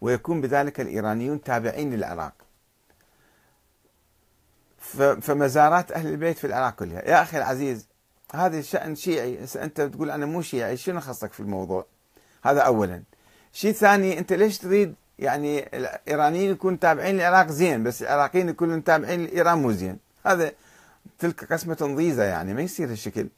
[0.00, 2.32] ويكون بذلك الإيرانيون تابعين للعراق.
[5.20, 7.08] فمزارات أهل البيت في العراق كلها.
[7.08, 7.86] يا أخي العزيز
[8.34, 9.38] هذا شأن شيعي.
[9.56, 11.86] أنت تقول أنا مو شيعي شنو خصك في الموضوع؟
[12.44, 13.02] هذا أولا.
[13.52, 19.24] شيء ثاني أنت ليش تريد يعني الإيرانيين يكونوا تابعين للعراق؟ زين بس العراقيين يكونوا تابعين
[19.24, 19.98] لإيران مو زين.
[20.26, 20.52] هذا
[21.18, 23.28] تلك قسمة ضيزة يعني ما يصير هالشكل.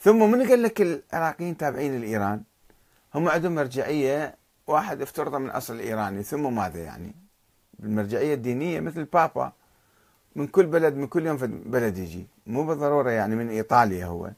[0.00, 2.42] ثم من قال لك العراقيين تابعين لإيران؟
[3.14, 4.34] هم عندهم مرجعية
[4.66, 7.14] واحد افترض من أصل إيراني ثم ماذا يعني؟
[7.78, 9.52] بالمرجعية الدينية مثل البابا.
[10.36, 12.26] من كل بلد من كل يوم في بلد يجي.
[12.46, 14.30] مو بالضرورة يعني من إيطاليا هو.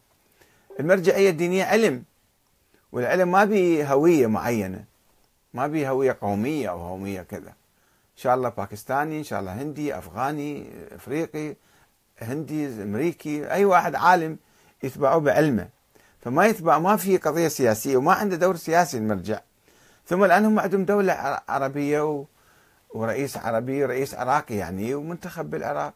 [0.80, 2.04] المرجعية الدينية علم
[2.92, 4.84] والعلم ما به هوية معينة.
[5.54, 7.48] ما به هوية قومية أو هوية كذا.
[7.48, 11.56] إن شاء الله باكستاني إن شاء الله هندي أفغاني أفريقي
[12.18, 14.38] هندي أمريكي أي واحد عالم.
[14.82, 15.68] يتبعه بعلمه.
[16.20, 19.40] فما يتبع ما في قضية سياسية وما عنده دور سياسي المرجع.
[20.06, 22.24] ثم الآن هم عندهم دولة عربية و...
[22.94, 25.94] ورئيس عربي رئيس عراقي يعني ومنتخب بالعراق.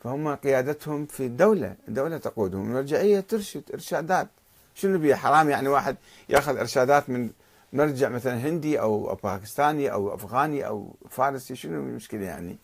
[0.00, 2.62] فهم قيادتهم في الدولة الدولة تقودهم.
[2.62, 4.28] المرجعية ترشد إرشادات.
[4.74, 5.96] شنو بيه حرام يعني واحد
[6.28, 7.30] ياخذ إرشادات من
[7.72, 12.56] مرجع مثلا هندي أو باكستاني أو أفغاني أو فارسي شنو المشكلة يعني؟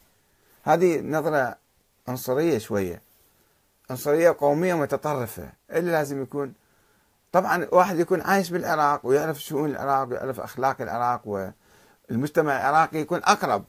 [0.62, 1.56] هذه نظرة
[2.08, 3.02] عنصرية شوية.
[3.92, 5.52] عنصرية قومية متطرفة.
[5.70, 6.55] اللي لازم يكون
[7.33, 11.52] طبعا واحد يكون عايش بالعراق ويعرف شؤون العراق ويعرف أخلاق العراق
[12.09, 13.64] والمجتمع العراقي يكون أقرب.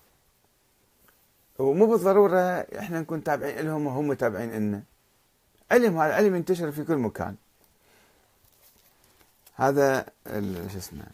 [1.60, 2.40] ومو بالضرورة
[2.80, 4.84] إحنا نكون تابعين لهم وهم تابعين لنا.
[5.72, 7.36] علم هذا علم ينتشر في كل مكان.
[9.56, 10.06] هذا
[10.72, 11.06] شو اسمه؟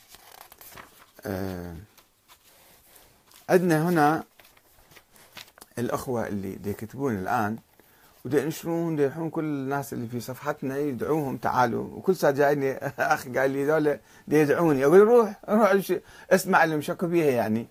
[1.25, 1.75] آه
[3.49, 4.23] عندنا هنا
[5.77, 7.57] الأخوة اللي يكتبون الآن.
[8.25, 11.83] ودا ينشرون دا يحون كل الناس اللي في صفحتنا يدعوهم تعالوا.
[11.97, 12.77] وكل ساعة جايني
[13.13, 14.85] اخ قال لي ذولا يدعوني.
[14.85, 15.73] أقول روح روح
[16.31, 17.67] اسمع اللي مشكوا بيها يعني.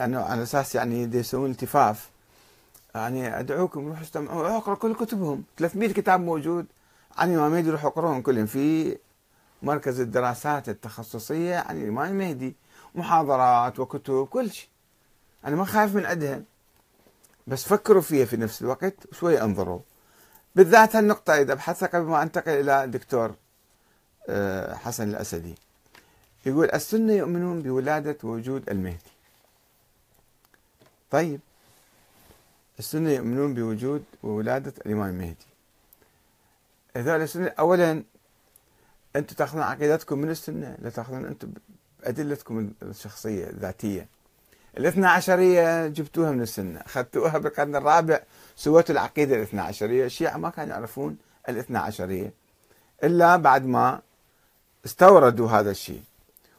[0.00, 2.10] يعني على أساس يعني يسوون التفاف.
[2.94, 4.56] يعني أدعوكم روحوا استمعوا.
[4.56, 5.44] أقرأ كل كتبهم.
[5.58, 6.66] 300 كتاب موجود.
[7.18, 8.46] عن الامام المهدي روحوا اقروهم كلهم.
[8.46, 8.96] في
[9.62, 12.54] مركز الدراسات التخصصية عن الامام المهدي
[12.94, 14.68] محاضرات وكتب كل شيء.
[15.44, 16.42] أنا ما خايف من عندها
[17.50, 19.80] بس فكروا فيها في نفس الوقت وشوي أنظروا.
[20.54, 23.34] بالذات هالنقطة إذا بحثت قبل ما أنتقل إلى الدكتور
[24.28, 25.54] آه، حسن الأسدي.
[26.46, 29.10] يقول السنة يؤمنون بولادة ووجود المهدي.
[31.10, 31.40] طيب.
[32.78, 35.46] السنة يؤمنون بوجود وولادة الإمام المهدي.
[36.96, 38.02] هذول السنة أولا
[39.16, 41.52] أنتم تأخذون عقيدتكم من السنة لا تأخذون أنتم
[42.04, 44.08] أدلتكم الشخصية الذاتية.
[44.78, 48.20] الاثنى عشرية جبتوها من السنة أخذتوها بالقرن الرابع
[48.56, 51.16] سويتوا العقيدة الاثنى عشرية الشيعة ما كانوا يعرفون
[51.48, 52.32] الاثنى عشرية
[53.04, 54.00] إلا بعد ما
[54.86, 56.02] استوردوا هذا الشيء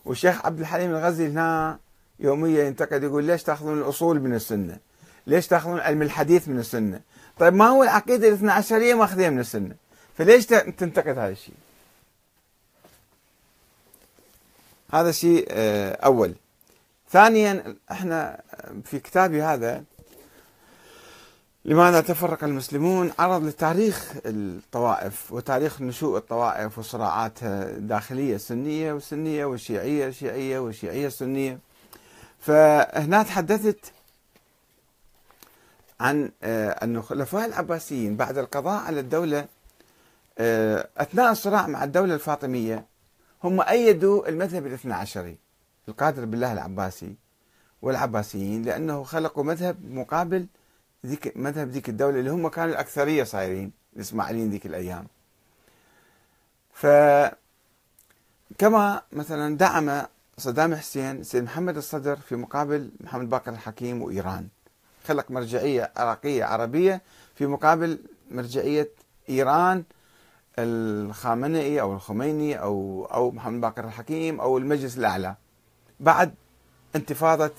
[0.06, 1.80] والشيخ عبد الحليم الغزي هنا
[2.20, 4.78] يوميا ينتقد يقول ليش تأخذون الأصول من السنة؟
[5.28, 7.02] ليش تأخذون علم الحديث من السنة؟
[7.40, 9.76] طيب ما هو العقيدة الاثنى عشرية ماخذينها من السنة؟
[10.18, 11.56] فليش تنتقد هذا الشيء؟
[14.92, 16.34] هذا شيء آه، أول.
[17.12, 18.42] ثانيا إحنا
[18.84, 19.84] في كتابي هذا
[21.66, 30.60] لماذا تفرق المسلمون؟ عرض لتاريخ الطوائف وتاريخ نشوء الطوائف وصراعاتها الداخلية السنية والسنية والشيعية الشيعية
[30.60, 31.60] والشيعية السنية
[32.40, 33.92] فهنا تحدثت
[36.00, 39.46] عن آه، أن الخلفاء العباسيين بعد القضاء على الدولة
[40.38, 42.86] آه، أثناء الصراع مع الدولة الفاطمية
[43.44, 45.38] هم أيدوا المذهب الاثنى عشري.
[45.92, 47.16] القادر بالله العباسي
[47.82, 50.46] والعباسيين لأنه خلقوا مذهب مقابل
[51.06, 55.08] ذيك مذهب ذيك الدولة اللي هم كانوا الأكثرية صايرين الإسماعيليين ذيك الأيام.
[56.74, 56.88] ف
[58.58, 60.06] كما مثلا دعم
[60.38, 64.48] صدام حسين سيد محمد الصدر في مقابل محمد باقر الحكيم وإيران.
[65.08, 67.02] خلق مرجعية عراقية عربية
[67.36, 68.00] في مقابل
[68.32, 68.90] مرجعية
[69.30, 69.84] إيران
[70.60, 75.36] الخامنئي أو الخميني أو أو محمد باقر الحكيم أو المجلس الأعلى.
[76.02, 76.34] بعد
[76.96, 77.52] انتفاضة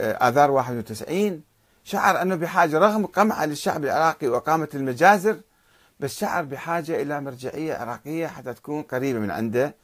[0.00, 1.42] آه، آذار 91
[1.84, 5.40] شعر أنه بحاجة رغم قمع للشعب العراقي وإقامة المجازر
[6.00, 9.74] بس شعر بحاجة إلى مرجعية عراقية حتى تكون قريبة من عنده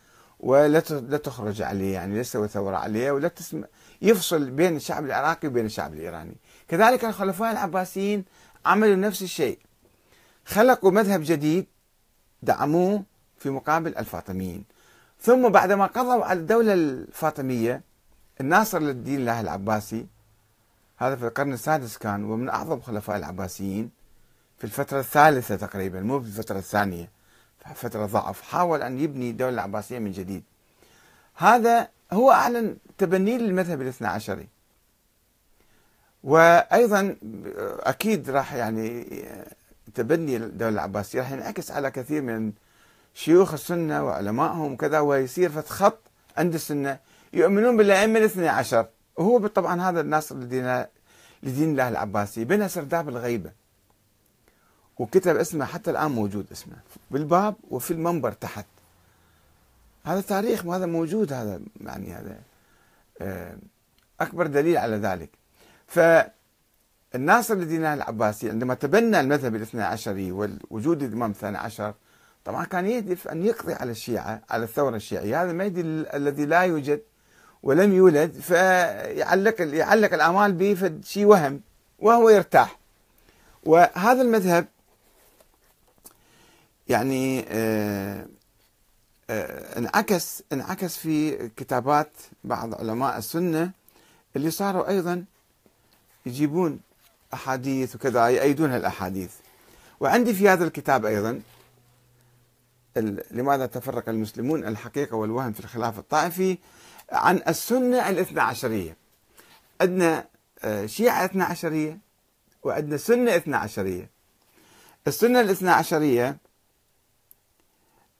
[0.40, 3.64] ولا لا تخرج عليه يعني لا تسوي ثورة عليه ولا تسم
[4.02, 6.36] يفصل بين الشعب العراقي وبين الشعب الإيراني.
[6.68, 8.24] كذلك الخلفاء العباسيين
[8.66, 9.58] عملوا نفس الشيء.
[10.44, 11.66] خلقوا مذهب جديد
[12.42, 13.04] دعموه
[13.38, 14.64] في مقابل الفاطميين.
[15.20, 17.82] ثم بعدما قضوا على الدولة الفاطمية
[18.40, 20.06] الناصر للدين الله العباسي
[20.96, 23.90] هذا في القرن السادس كان ومن أعظم خلفاء العباسيين
[24.58, 27.10] في الفترة الثالثة تقريبا مو في الفترة الثانية
[27.74, 28.42] فترة ضعف.
[28.42, 30.42] حاول أن يبني الدولة العباسية من جديد.
[31.34, 34.48] هذا هو أعلن تبنيه للمذهب الاثنى عشري.
[36.24, 37.16] وأيضا
[37.80, 39.06] أكيد راح يعني
[39.94, 42.52] تبني الدولة العباسية راح ينعكس على كثير من
[43.18, 45.98] شيوخ السنة وعلمائهم وكذا ويصير فت خط
[46.36, 46.98] عند السنة.
[47.32, 48.86] يؤمنون بالأئمة الاثنى عشر.
[49.16, 50.84] وهو طبعا هذا الناصر لدين
[51.42, 52.44] لدين الله العباسي.
[52.44, 53.50] بنى سرداب الغيبة.
[54.98, 56.76] وكتب اسمه حتى الآن موجود اسمه.
[57.10, 58.66] بالباب وفي المنبر تحت.
[60.04, 61.32] هذا تاريخ وهذا موجود.
[61.32, 62.38] هذا يعني هذا
[63.20, 63.56] آه،
[64.20, 65.30] أكبر دليل على ذلك.
[65.86, 71.94] فالناصر لدين الله العباسي عندما تبنى المذهب الاثنى عشري ووجود الإمام الثاني عشر
[72.48, 75.42] طبعا كان يهدف أن يقضي على الشيعة على الثورة الشيعية.
[75.42, 75.80] هذا المهدي
[76.16, 77.00] الذي لا يوجد
[77.62, 81.60] ولم يولد فيعلق يعلق الامال به شيء وهم
[81.98, 82.78] وهو يرتاح.
[83.64, 84.66] وهذا المذهب
[86.88, 88.26] يعني آه،
[89.30, 92.12] آه، انعكس انعكس في كتابات
[92.44, 93.70] بعض علماء السنة
[94.36, 95.24] اللي صاروا أيضا
[96.26, 96.80] يجيبون
[97.34, 99.30] أحاديث وكذا يأيدون الاحاديث
[100.00, 101.40] وعندي في هذا الكتاب أيضا
[103.30, 106.58] لماذا تفرق المسلمون الحقيقة والوهم في الخلاف الطائفي
[107.12, 108.96] عن السنة الاثنى عشرية؟
[109.80, 110.28] عندنا
[110.64, 111.98] آه، شيعة اثنى عشرية
[112.62, 114.10] وعندنا سنة اثنى عشرية.
[115.06, 116.36] السنة الاثنى عشرية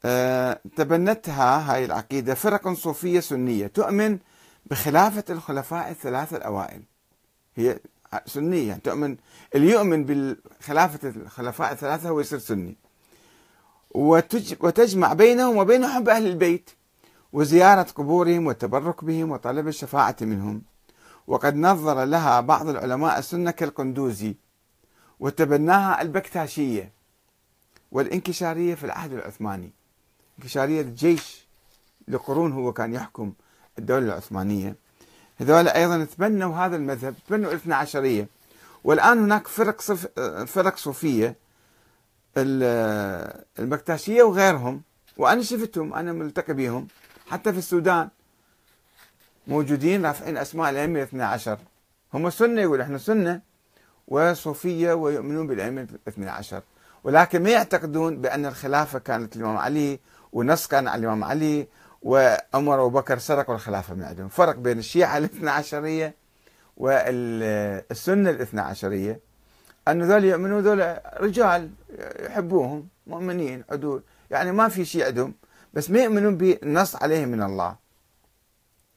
[0.04, 4.18] آه، تبنتها هاي العقيدة فرق صوفية سنية تؤمن
[4.66, 6.82] بخلافة الخلفاء الثلاثة الأوائل.
[7.56, 7.78] هي
[8.26, 9.16] سنية يعني تؤمن
[9.54, 12.76] اللي يؤمن بخلافة الخلفاء الثلاثة هو يصير سني.
[13.90, 16.70] وتجمع بينهم وبين حب أهل البيت
[17.32, 20.62] وزيارة قبورهم والتبرك بهم وطلب الشفاعة منهم.
[21.26, 24.34] وقد نظر لها بعض العلماء السنة كالقندوزي
[25.20, 26.92] وتبناها البكتاشية
[27.92, 29.72] والانكشارية في العهد العثماني.
[30.38, 31.46] انكشارية الجيش
[32.08, 33.32] لقرون هو كان يحكم
[33.78, 34.76] الدولة العثمانية.
[35.36, 38.28] هذول أيضا تبنوا هذا المذهب تبنوا الاثنى عشرية.
[38.84, 40.06] والآن هناك فرق صف
[40.46, 41.36] فرق صوفية.
[43.58, 44.82] البكتاشية وغيرهم
[45.16, 46.88] وأنا شفتهم أنا ملتقي بهم
[47.26, 48.08] حتى في السودان
[49.46, 51.58] موجودين رافعين أسماء الأئمة الاثنى عشر.
[52.14, 53.40] هم سنة يقول إحنا سنة
[54.08, 56.62] وصوفية ويؤمنون بالأئمة الاثنى عشر.
[57.04, 60.00] ولكن ما يعتقدون بأن الخلافة كانت الإمام علي
[60.32, 61.68] ونص كان على الإمام علي
[62.02, 64.28] وعمر وابو بكر سرقوا الخلافه من عندهم.
[64.28, 66.14] فرق بين الشيعة الاثنى عشرية
[66.76, 69.27] والسنة الاثنى عشرية.
[69.88, 71.70] أن ذول يؤمنون ذول رجال
[72.20, 74.02] يحبوهم مؤمنين عدول.
[74.30, 75.34] يعني ما في شيء عندهم.
[75.74, 77.76] بس ما يؤمنون بنص عليه من الله.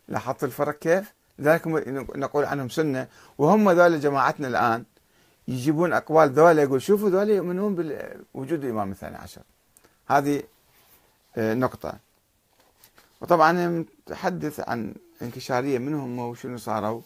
[0.08, 1.68] لاحظت الفرق كيف؟ لذلك
[2.16, 3.08] نقول عنهم سنة.
[3.38, 4.84] وهم ذول جماعتنا الآن
[5.48, 9.42] يجيبون أقوال ذولا يقول شوفوا ذولا يؤمنون بوجود الإمام الثاني عشر.
[10.08, 10.44] هذه
[11.38, 11.94] آه، نقطة.
[13.22, 17.02] وطبعا نتحدث عن انكشارية منهم وشنو صاروا.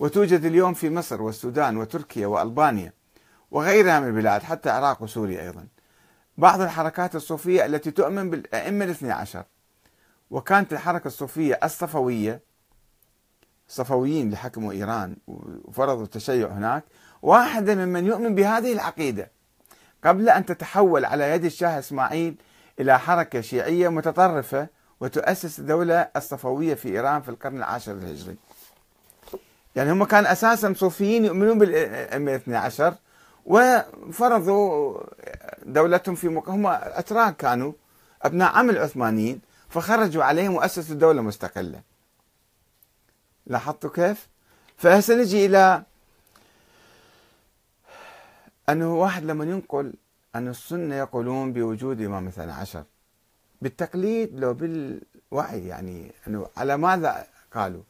[0.00, 2.92] وتوجد اليوم في مصر والسودان وتركيا وألبانيا
[3.52, 5.66] وغيرها من البلاد حتى العراق وسوريا أيضا.
[6.38, 9.44] بعض الحركات الصوفية التي تؤمن بالأئمة الاثني عشر
[10.30, 12.40] وكانت الحركة الصوفية الصفوية
[13.68, 16.84] الصفويين اللي حكموا إيران وفرضوا التشيع هناك
[17.22, 19.30] واحدة ممن يؤمن بهذه العقيدة.
[20.04, 22.36] قبل أن تتحول على يد الشاه إسماعيل
[22.80, 24.66] إلى حركة شيعية متطرفة
[25.00, 28.36] وتؤسس الدولة الصفوية في إيران في القرن العاشر الهجري.
[29.76, 32.94] يعني هم كان أساسا صوفيين يؤمنون بالأئمة الاثني عشر
[33.46, 35.00] وفرضوا
[35.62, 36.48] دولتهم في مك...
[36.48, 37.72] هم أتراك كانوا
[38.22, 41.80] أبناء عم العثمانيين فخرجوا عليهم وأسسوا دولة مستقلة.
[43.46, 44.28] لاحظتوا كيف؟
[44.76, 45.82] فهسه نجي إلى
[48.68, 49.92] أنه واحد لما ينقل
[50.34, 52.84] أن السنة يقولون بوجود إمام الثاني عشر.
[53.62, 57.82] بالتقليد لو بالوعي يعني أنه على ماذا قالوا؟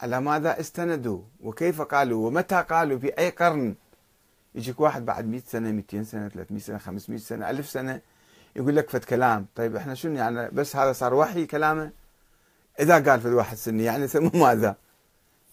[0.00, 3.74] على ماذا استندوا؟ وكيف قالوا؟ ومتى قالوا؟ في أي قرن؟
[4.54, 8.00] يجيك واحد بعد 100 سنة 200 سنة 300 سنة 500 سنة 1000 سنة
[8.56, 9.46] يقول لك فت كلام.
[9.56, 11.90] طيب إحنا شنو يعني؟ بس هذا صار وحي كلامه؟
[12.80, 14.76] إذا قال في الواحد سني يعني ثم ماذا؟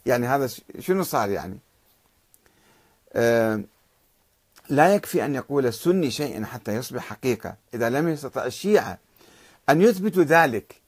[0.06, 1.60] يعني هذا شنو صار يعني؟
[3.14, 3.64] آه
[4.70, 7.56] لا يكفي أن يقول السني شيئا حتى يصبح حقيقة.
[7.74, 8.98] إذا لم يستطع الشيعة
[9.70, 10.82] أن يثبتوا ذلك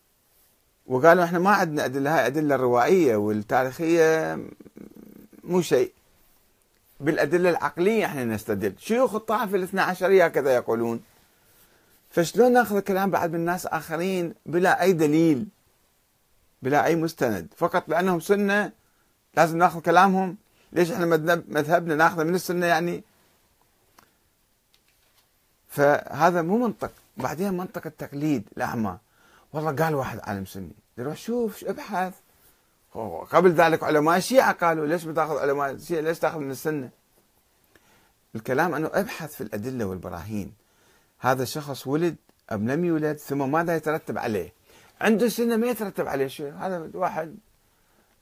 [0.88, 4.40] وقالوا إحنا ما عندنا أدلة هاي أدلة الروائية والتاريخية
[5.44, 5.94] مو شيء.
[7.02, 8.74] بالأدلة العقلية إحنا نستدل.
[8.80, 11.04] شيوخ الطائفة الاثنى عشرية هكذا يقولون.
[12.10, 15.48] فشلون نأخذ الكلام بعد من ناس آخرين بلا أي دليل؟
[16.62, 17.48] بلا أي مستند.
[17.58, 18.72] فقط لأنهم سنة
[19.38, 20.38] لازم نأخذ كلامهم؟
[20.74, 21.06] ليش إحنا
[21.48, 23.04] مذهبنا نأخذه من السنة يعني؟
[25.68, 26.92] فهذا مو منطق.
[27.18, 28.98] بعدين منطق التقليد الأعمى.
[29.54, 30.76] والله قال واحد عالم سني.
[31.00, 32.14] روح شوف ابحث
[33.32, 36.90] قبل ذلك علماء الشيعة قالوا ليش بتاخذ علماء الشيعة ليش تاخذ من السنة؟
[38.36, 40.54] الكلام أنه ابحث في الأدلة والبراهين.
[41.20, 42.16] هذا الشخص ولد
[42.52, 44.54] أم لم يولد ثم ماذا يترتب عليه؟
[45.02, 46.54] عنده سنة ما يترتب عليه شيء.
[46.54, 47.36] هذا واحد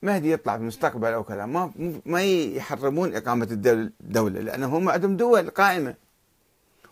[0.01, 1.71] مهدي يطلع في المستقبل أو كذا ما
[2.05, 5.95] ما يحرمون إقامة الدولة لأن هم عندهم دول قائمة.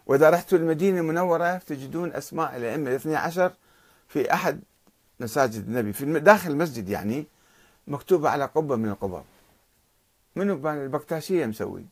[0.06, 3.54] وإذا رحتوا المدينة المنورة تجدون أسماء الأئمة الاثني عشر
[4.08, 4.62] في أحد
[5.20, 7.28] مساجد النبي في داخل المسجد يعني.
[7.88, 9.24] مكتوبة على قبة من القبب
[10.38, 11.86] منو البكتاشية مسوي.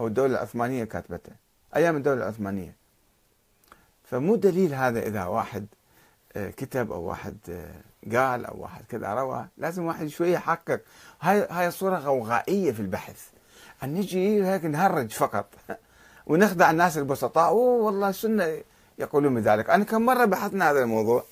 [0.00, 1.32] أو الدولة العثمانية كاتبته.
[1.76, 2.74] أيام الدولة العثمانية.
[4.04, 5.66] فمو دليل هذا إذا واحد
[6.36, 9.46] آه، كتب أو واحد آه، قال أو واحد كذا روى.
[9.58, 10.80] لازم واحد شوية يحقق.
[11.20, 13.28] هاي هاي صورة غوغائية في البحث.
[13.82, 15.46] أن نجي هيك نهرج فقط.
[16.26, 17.48] ونخدع الناس البسطاء.
[17.48, 18.62] أوه والله السنة
[18.98, 21.24] يقولون بذلك أنا كم مرة بحثنا هذا الموضوع.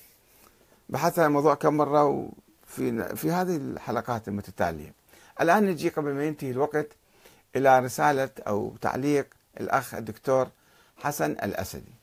[0.89, 2.29] بحثت الموضوع كم مرة
[2.75, 4.93] في في هذه الحلقات المتتالية.
[5.41, 6.87] الآن نجي قبل ما ينتهي الوقت
[7.55, 9.27] إلى رسالة أو تعليق
[9.59, 10.47] الأخ الدكتور
[10.97, 11.93] حسن الأسدي.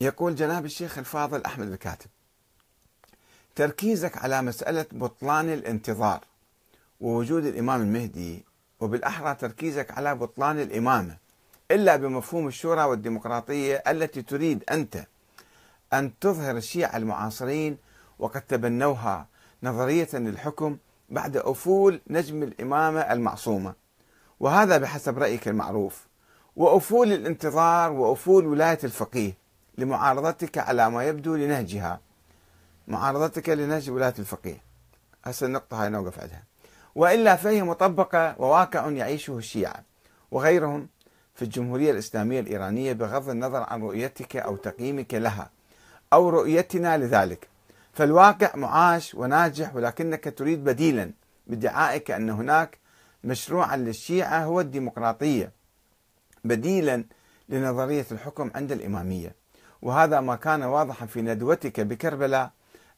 [0.00, 2.10] يقول جناب الشيخ الفاضل أحمد الكاتب
[3.54, 6.24] تركيزك على مسألة بطلان الانتظار
[7.00, 8.44] ووجود الإمام المهدي
[8.80, 11.16] وبالأحرى تركيزك على بطلان الإمامة
[11.70, 15.06] إلا بمفهوم الشورى والديمقراطية التي تريد أنت
[15.92, 17.78] أن تظهر الشيعة المعاصرين
[18.18, 19.26] وقد تبنوها
[19.62, 20.76] نظرية للحكم
[21.10, 23.74] بعد أفول نجم الإمامة المعصومة.
[24.40, 26.06] وهذا بحسب رأيك المعروف.
[26.56, 29.32] وأفول الانتظار وأفول ولاية الفقيه
[29.78, 32.00] لمعارضتك على ما يبدو لنهجها.
[32.88, 34.62] معارضتك لنهج ولاية الفقيه.
[35.24, 36.42] هسه النقطة هاي نوقف عندها.
[36.94, 39.82] وإلا فهي مطبقة وواقع يعيشه الشيعة.
[40.30, 40.88] وغيرهم
[41.36, 45.50] في الجمهورية الإسلامية الإيرانية بغض النظر عن رؤيتك أو تقييمك لها
[46.12, 47.48] أو رؤيتنا لذلك.
[47.92, 51.12] فالواقع معاش وناجح ولكنك تريد بديلا
[51.46, 52.78] بادعائك أن هناك
[53.24, 55.52] مشروعا للشيعة هو الديمقراطية
[56.44, 57.04] بديلا
[57.48, 59.34] لنظرية الحكم عند الإمامية.
[59.82, 62.50] وهذا ما كان واضحا في ندوتك بكربلاء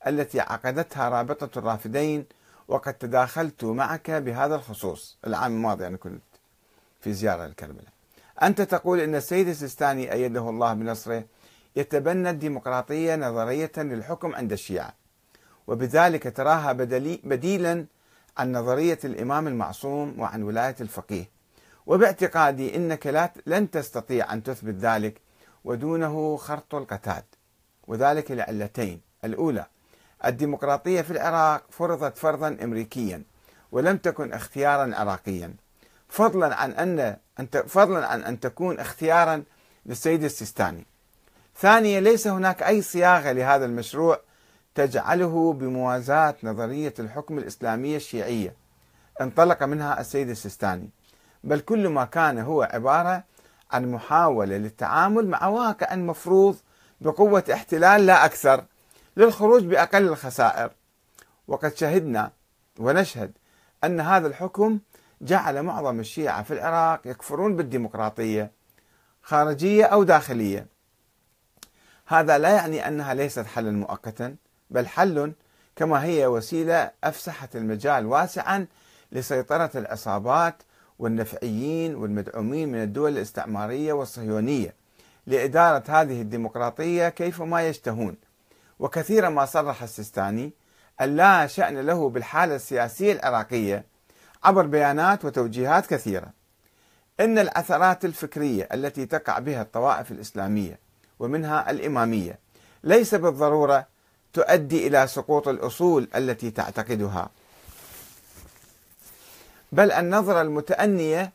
[0.07, 2.25] التي عقدتها رابطة الرافدين
[2.69, 5.19] وقد تداخلت معك بهذا الخصوص.
[5.27, 6.23] العام الماضي أنا كنت
[7.01, 7.98] في زيارة لكربلاء.
[8.43, 11.25] أنت تقول أن السيد السيستاني أيده الله بنصره
[11.77, 14.95] يتبنى الديمقراطية نظرية للحكم عند الشيعة.
[15.67, 16.73] وبذلك تراها
[17.25, 17.87] بديلا
[18.39, 21.29] عن نظرية الإمام المعصوم وعن ولاية الفقيه.
[21.87, 25.21] وباعتقادي أنك لن تستطيع أن تثبت ذلك
[25.65, 27.25] ودونه خرط القتاد.
[27.87, 29.01] وذلك لعلتين.
[29.25, 29.67] الأولى
[30.25, 33.23] الديمقراطية في العراق فرضت فرضا أمريكيا
[33.73, 35.55] ولم تكن اختيارا عراقيا.
[36.09, 37.17] فضلا عن أن
[37.67, 39.43] فضلا عن أن تكون اختيارا
[39.87, 40.87] للسيد السيستاني.
[41.57, 44.21] ثانيا ليس هناك أي صياغة لهذا المشروع
[44.75, 48.55] تجعله بموازاة نظرية الحكم الإسلامية الشيعية.
[49.21, 50.91] انطلق منها السيد السيستاني.
[51.45, 53.25] بل كل ما كان هو عبارة
[53.71, 56.57] عن محاولة للتعامل مع واقع مفروض
[57.01, 58.65] بقوة احتلال لا أكثر
[59.17, 60.71] للخروج بأقل الخسائر.
[61.49, 62.31] وقد شهدنا
[62.79, 63.33] ونشهد
[63.85, 64.79] أن هذا الحكم
[65.21, 68.51] جعل معظم الشيعة في العراق يكفرون بالديمقراطية
[69.23, 70.67] خارجية أو داخلية.
[72.07, 74.37] هذا لا يعني أنها ليست حلا مؤقتا
[74.71, 75.33] بل حل
[75.77, 78.67] كما هي وسيلة أفسحت المجال واسعا
[79.13, 80.63] لسيطرة العصابات
[80.99, 84.75] والنفعيين والمدعومين من الدول الاستعمارية والصهيونية
[85.27, 88.17] لإدارة هذه الديمقراطية كيفما يشتهون.
[88.79, 90.53] وكثيرا ما صرح السيستاني
[91.01, 93.85] لا شأن له بالحالة السياسية العراقية
[94.45, 96.33] عبر بيانات وتوجيهات كثيرة.
[97.21, 100.79] إن العثرات الفكرية التي تقع بها الطوائف الإسلامية
[101.19, 102.39] ومنها الإمامية
[102.85, 103.87] ليس بالضرورة
[104.33, 107.31] تؤدي إلى سقوط الأصول التي تعتقدها.
[109.73, 111.33] بل النظرة المتأنية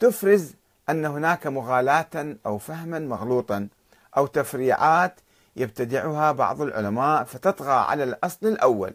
[0.00, 0.52] تفرز
[0.90, 3.68] أن هناك مغالاة أو فهما مغلوطا
[4.16, 5.20] أو تفريعات
[5.56, 8.94] يبتدعها بعض العلماء فتطغى على الأصل الأول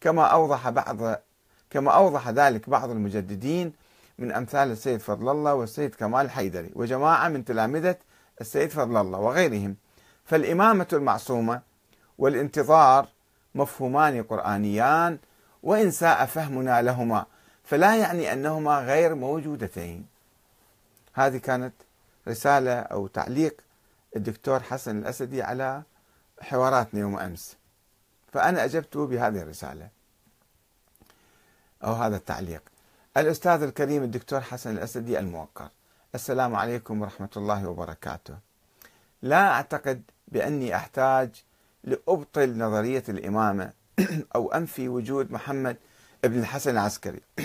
[0.00, 1.22] كما أوضح بعض
[1.72, 3.72] كما أوضح ذلك بعض المجددين
[4.18, 7.96] من أمثال السيد فضل الله والسيد كمال الحيدري وجماعة من تلامذة
[8.40, 9.76] السيد فضل الله وغيرهم.
[10.24, 11.60] فالإمامة المعصومة
[12.18, 13.08] والانتظار
[13.54, 15.18] مفهومان قرآنيان
[15.62, 17.26] وإن ساء فهمنا لهما
[17.64, 20.06] فلا يعني أنهما غير موجودتين.
[21.14, 21.74] هذه كانت
[22.28, 23.60] رسالة أو تعليق
[24.16, 25.82] الدكتور حسن الأسدي على
[26.40, 27.56] حواراتنا يوم أمس.
[28.32, 30.01] فأنا أجبت بهذه الرسالة.
[31.84, 32.62] أو هذا التعليق.
[33.16, 35.68] الأستاذ الكريم الدكتور حسن الأسدي الموقر.
[36.14, 38.38] السلام عليكم ورحمة الله وبركاته.
[39.22, 41.44] لا أعتقد بأني أحتاج
[41.84, 43.72] لأبطل نظرية الإمامة
[44.34, 45.76] أو أنفي وجود محمد
[46.24, 47.20] ابن الحسن العسكري.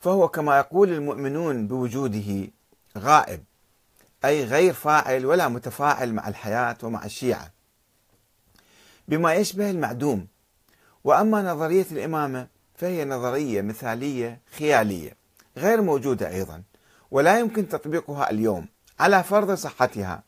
[0.00, 2.48] فهو كما يقول المؤمنون بوجوده
[2.98, 3.44] غائب.
[4.24, 7.50] أي غير فاعل ولا متفاعل مع الحياة ومع الشيعة.
[9.08, 10.26] بما يشبه المعدوم.
[11.04, 15.16] وأما نظرية الإمامة فهي نظرية مثالية خيالية
[15.56, 16.62] غير موجودة أيضا
[17.10, 18.68] ولا يمكن تطبيقها اليوم
[19.00, 20.22] على فرض صحتها.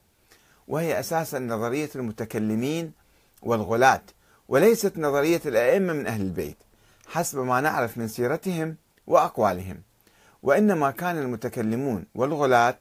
[0.68, 2.92] وهي أساسا نظرية المتكلمين
[3.42, 4.02] والغلاة
[4.48, 6.56] وليست نظرية الأئمة من أهل البيت
[7.06, 8.76] حسب ما نعرف من سيرتهم
[9.06, 9.82] وأقوالهم.
[10.42, 12.78] وإنما كان المتكلمون والغلاة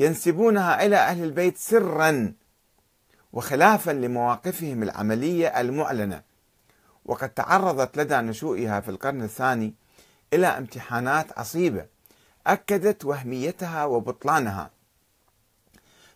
[0.00, 2.32] ينسبونها إلى أهل البيت سرا
[3.32, 6.22] وخلافا لمواقفهم العملية المعلنة.
[7.06, 9.74] وقد تعرضت لدى نشوئها في القرن الثاني
[10.32, 11.86] إلى امتحانات عصيبة
[12.46, 14.70] أكدت وهميتها وبطلانها.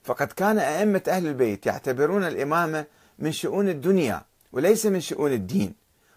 [0.03, 2.87] فقد كان أئمة أهل البيت يعتبرون الإمامة
[3.19, 4.23] من شؤون الدنيا
[4.53, 5.75] وليس من شؤون الدين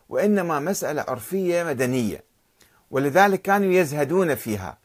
[0.10, 2.24] وإنما مسألة عرفية مدنية
[2.92, 4.78] ولذلك كانوا يزهدون فيها.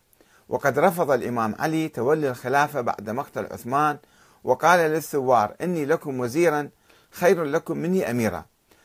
[0.52, 3.98] وقد رفض الإمام علي تولي الخلافة بعد مقتل عثمان
[4.44, 6.70] وقال للثوار إني لكم وزيرا
[7.10, 8.44] خير لكم مني أميرا.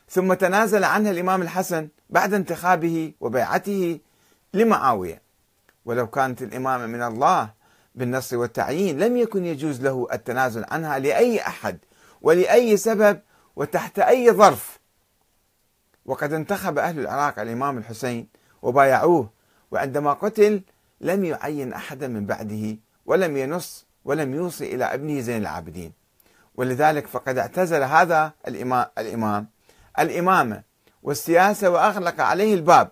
[0.10, 4.00] ثم تنازل عنها الإمام الحسن بعد انتخابه وبيعته
[4.54, 5.22] لمعاوية.
[5.86, 7.50] ولو كانت الإمامة من الله
[7.96, 11.78] بالنص والتعيين لم يكن يجوز له التنازل عنها لأي أحد
[12.22, 13.20] ولأي سبب
[13.56, 14.80] وتحت أي ظرف.
[16.06, 18.28] وقد انتخب أهل العراق الإمام الحسين
[18.62, 19.30] وبايعوه
[19.72, 20.62] وعندما قتل
[21.02, 25.94] لم يعين أحدا من بعده ولم ينص ولم يوصي إلى ابنه زين العابدين.
[26.56, 29.48] ولذلك فقد اعتزل هذا الإمام, الإمام.
[30.00, 30.64] الإمامة
[31.04, 32.92] والسياسة وأغلق عليه الباب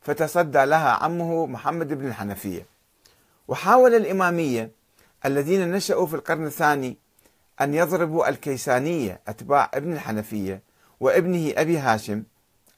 [0.00, 2.66] فتصدى لها عمه محمد بن الحنفية.
[3.48, 4.70] وحاول الإمامية
[5.26, 6.96] الذين نشأوا في القرن الثاني
[7.60, 10.62] أن يضربوا الكيسانية أتباع ابن الحنفية
[11.00, 12.22] وابنه أبي هاشم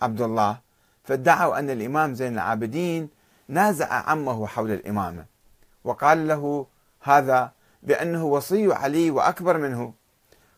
[0.02, 0.58] عبد الله
[1.04, 3.08] فادعوا أن الإمام زين العابدين
[3.48, 5.24] نازع عمه حول الإمامة.
[5.84, 6.66] وقال له
[7.02, 9.94] هذا بأنه وصي علي وأكبر منه.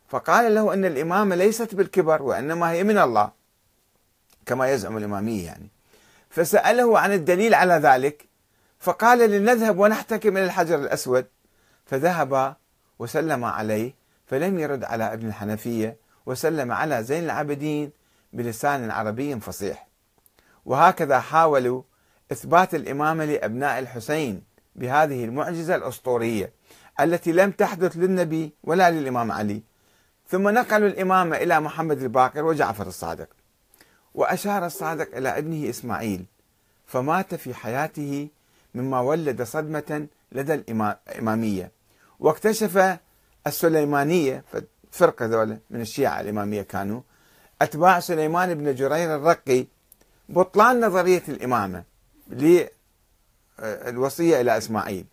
[0.08, 3.30] فقال له أن الإمامة ليست بالكبر وإنما هي من الله.
[4.46, 5.70] كما يزعم الإمامية يعني.
[6.30, 8.28] فسأله عن الدليل على ذلك.
[8.78, 11.26] فقال لنذهب ونحتكم إلى الحجر الأسود.
[11.86, 12.56] فذهب
[12.98, 13.94] وسلم عليه
[14.26, 17.90] فلم يرد على ابن الحنفية وسلم على زين العابدين
[18.32, 19.88] بلسان عربي فصيح.
[20.64, 21.82] وهكذا حاولوا
[22.32, 24.42] إثبات الإمامة لأبناء الحسين
[24.76, 26.52] بهذه المعجزة الأسطورية
[27.00, 29.62] التي لم تحدث للنبي ولا للإمام علي.
[30.28, 33.28] ثم نقلوا الإمامة إلى محمد الباقر وجعفر الصادق
[34.14, 36.24] وأشار الصادق إلى ابنه إسماعيل
[36.86, 38.28] فمات في حياته
[38.74, 41.72] مما ولد صدمة لدى الإمامية
[42.20, 42.98] واكتشف
[43.46, 44.44] السليمانية
[44.90, 47.00] فرقة ذولا من الشيعة الإمامية كانوا
[47.62, 49.66] أتباع سليمان بن جرير الرقي
[50.28, 51.84] بطلان نظرية الإمامة.
[52.28, 52.70] للوصية
[54.40, 55.06] إلى إسماعيل.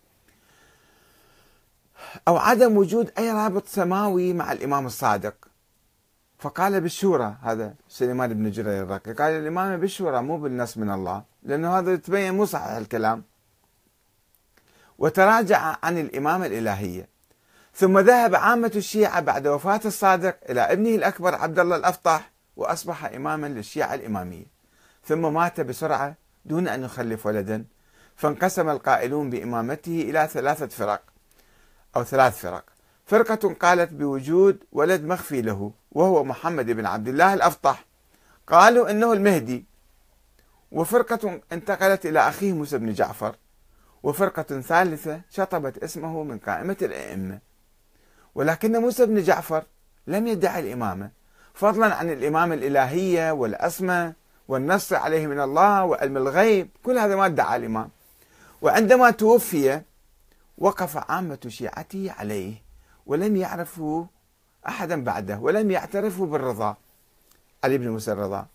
[2.28, 5.34] أو عدم وجود أي رابط سماوي مع الإمام الصادق.
[6.38, 11.78] فقال بالشورى هذا سليمان بن جرير الرقي قال الإمامة بالشورى مو بالنص من الله لأنه
[11.78, 13.24] هذا تبين مو صحيح الكلام.
[14.98, 17.08] وتراجع عن الإمامة الإلهية.
[17.74, 23.46] ثم ذهب عامة الشيعة بعد وفاة الصادق إلى ابنه الأكبر عبد الله الأفطح وأصبح إماما
[23.46, 24.46] للشيعة الإمامية.
[25.04, 26.14] ثم مات بسرعة
[26.46, 27.64] دون أن يخلف ولدا
[28.16, 31.02] فانقسم القائلون بإمامته إلى ثلاثة فرق
[31.96, 32.64] أو ثلاث فرق.
[33.06, 37.84] فرقة قالت بوجود ولد مخفي له وهو محمد بن عبد الله الأفطح
[38.46, 39.64] قالوا إنه المهدي.
[40.72, 43.36] وفرقة انتقلت إلى أخيه موسى بن جعفر.
[44.02, 47.38] وفرقة ثالثة شطبت اسمه من قائمة الأئمة.
[48.34, 49.64] ولكن موسى بن جعفر
[50.06, 51.10] لم يدعي الإمامة
[51.54, 54.12] فضلا عن الإمامة الإلهية والأسمى
[54.48, 56.68] والنص عليه من الله وعلم الغيب.
[56.82, 57.88] كل هذا ما ادعى الإمام
[58.62, 59.80] وعندما توفي
[60.58, 62.54] وقف عامة شيعته عليه
[63.06, 64.04] ولم يعرفوا
[64.68, 66.76] أحدا بعده ولم يعترفوا بالرضا.
[67.64, 68.46] علي بن موسى الرضا.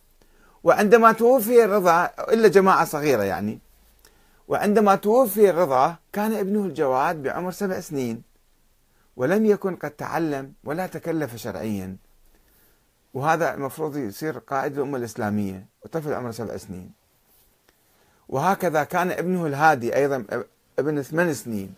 [0.64, 3.60] وعندما توفي الرضا إلا جماعة صغيرة يعني.
[4.48, 8.24] وعندما توفي الرضا كان ابنه الجواد بعمر سبع سنين.
[9.18, 11.98] ولم يكن قد تعلم ولا تكلف شرعيا.
[13.14, 16.92] وهذا المفروض يصير قائد الأمة الإسلامية وطفل عمره سبع سنين.
[18.30, 20.26] وهكذا كان ابنه الهادي أيضا
[20.80, 21.74] ابن ثمان سنين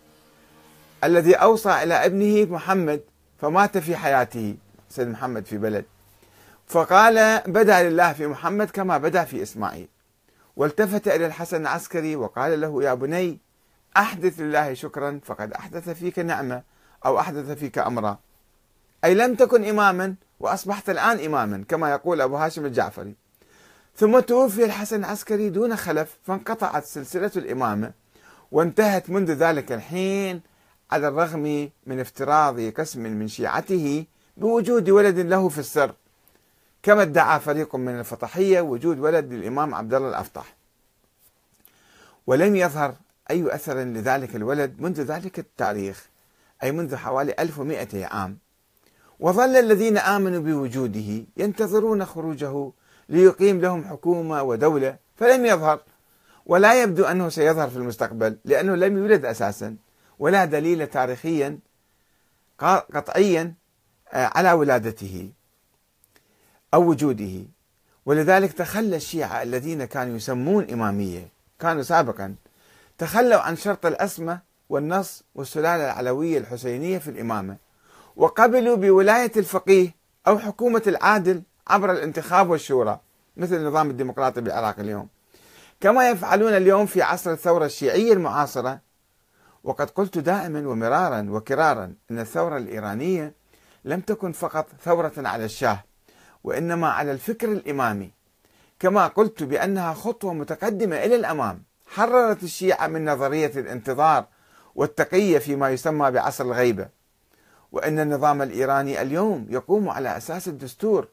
[1.04, 3.02] الذي أوصى إلى ابنه محمد
[3.42, 4.56] فمات في حياته
[4.90, 5.86] سيد محمد في بلد.
[6.68, 9.88] فقال بدأ لله في محمد كما بدأ في إسماعيل.
[10.56, 13.40] والتفت إلى الحسن العسكري وقال له يا بني
[13.98, 16.64] أحدث لله شكرا فقد أحدث فيك نعمة
[17.06, 18.18] أو أحدث فيك أمرا.
[19.04, 23.16] أي لم تكن إماما وأصبحت الآن إماما كما يقول أبو هاشم الجعفري.
[23.96, 27.92] ثم توفي الحسن العسكري دون خلف فانقطعت سلسلة الإمامة
[28.52, 30.42] وانتهت منذ ذلك الحين
[30.92, 34.06] على الرغم من افتراض قسم من شيعته
[34.38, 35.94] بوجود ولد له في السر.
[36.84, 40.56] كما ادعى فريق من الفطحية وجود ولد للإمام عبد الله الأفطح
[42.28, 42.96] ولم يظهر
[43.32, 46.08] أي أثر لذلك الولد منذ ذلك التاريخ
[46.64, 48.43] أي منذ حوالي 1200 عام.
[49.20, 52.72] وظل الذين آمنوا بوجوده ينتظرون خروجه
[53.10, 55.80] ليقيم لهم حكومة ودولة فلم يظهر.
[56.46, 59.76] ولا يبدو أنه سيظهر في المستقبل لأنه لم يولد أساسا
[60.20, 61.60] ولا دليل تاريخيا
[62.94, 63.54] قطعيا
[64.14, 65.30] آه، على ولادته
[66.74, 67.44] أو وجوده.
[68.06, 71.28] ولذلك تخلى الشيعة الذين كانوا يسمون إمامية
[71.60, 72.36] كانوا سابقا
[72.98, 74.40] تخلوا عن شرط الأسمة
[74.70, 77.58] والنص والسلالة العلوية الحسينية في الإمامة.
[78.16, 79.96] وقبلوا بولاية الفقيه
[80.28, 83.00] أو حكومة العادل عبر الانتخاب والشورى
[83.38, 85.08] مثل النظام الديمقراطي بالعراق اليوم.
[85.82, 88.80] كما يفعلون اليوم في عصر الثورة الشيعية المعاصرة
[89.64, 93.34] وقد قلت دائما ومرارا وكرارا أن الثورة الإيرانية
[93.86, 95.84] لم تكن فقط ثورة على الشاه
[96.44, 98.12] وإنما على الفكر الإمامي.
[98.80, 104.26] كما قلت بأنها خطوة متقدمة إلى الأمام حررت الشيعة من نظرية الانتظار
[104.76, 107.03] والتقية فيما يسمى بعصر الغيبة.
[107.74, 111.08] وأن النظام الإيراني اليوم يقوم على أساس الدستور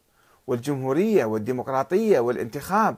[0.47, 2.97] والجمهورية والديمقراطية والانتخاب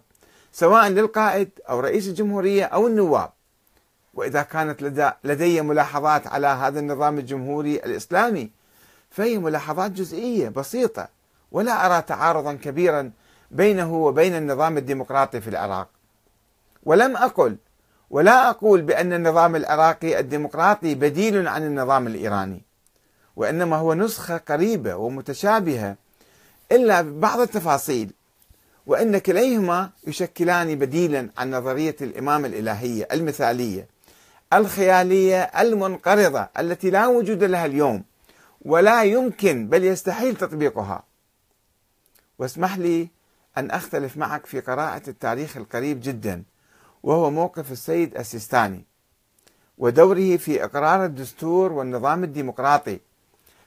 [0.53, 3.31] سواء للقائد أو رئيس الجمهورية أو النواب.
[4.15, 4.83] وإذا كانت
[5.25, 8.51] لدي ملاحظات على هذا النظام الجمهوري الإسلامي
[9.11, 11.09] فهي ملاحظات جزئية بسيطة
[11.53, 13.11] ولا أرى تعارضا كبيرا
[13.51, 15.89] بينه وبين النظام الديمقراطي في العراق.
[16.83, 17.57] ولم أقل
[18.11, 22.72] ولا أقول بأن النظام العراقي الديمقراطي بديل عن النظام الإيراني.
[23.37, 25.97] وإنما هو نسخة قريبة ومتشابهة
[26.73, 28.13] إلا بعض التفاصيل
[28.87, 33.87] وأن كليهما يشكلان بديلا عن نظرية الإمامة الإلهية المثالية
[34.53, 38.05] الخيالية المنقرضة التي لا وجود لها اليوم
[38.63, 41.03] ولا يمكن بل يستحيل تطبيقها.
[42.39, 43.09] واسمح لي
[43.59, 46.43] أن أختلف معك في قراءة التاريخ القريب جدا
[47.03, 48.85] وهو موقف السيد السيستاني
[49.79, 53.01] ودوره في إقرار الدستور والنظام الديمقراطي.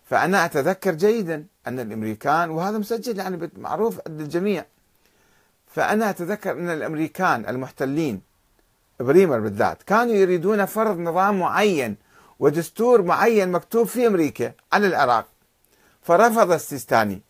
[0.06, 4.66] فأنا أتذكر جيدا أن الأمريكان وهذا مسجل يعني معروف عند الجميع
[5.68, 8.22] فأنا أتذكر أن الأمريكان المحتلين
[9.00, 11.96] بريمر بالذات كانوا يريدون فرض نظام معين
[12.40, 15.26] ودستور معين مكتوب في أمريكا على العراق.
[16.02, 17.22] فرفض السيستاني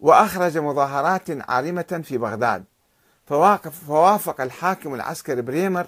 [0.00, 2.64] وأخرج مظاهرات عارمة في بغداد.
[3.86, 5.86] فوافق الحاكم العسكري بريمر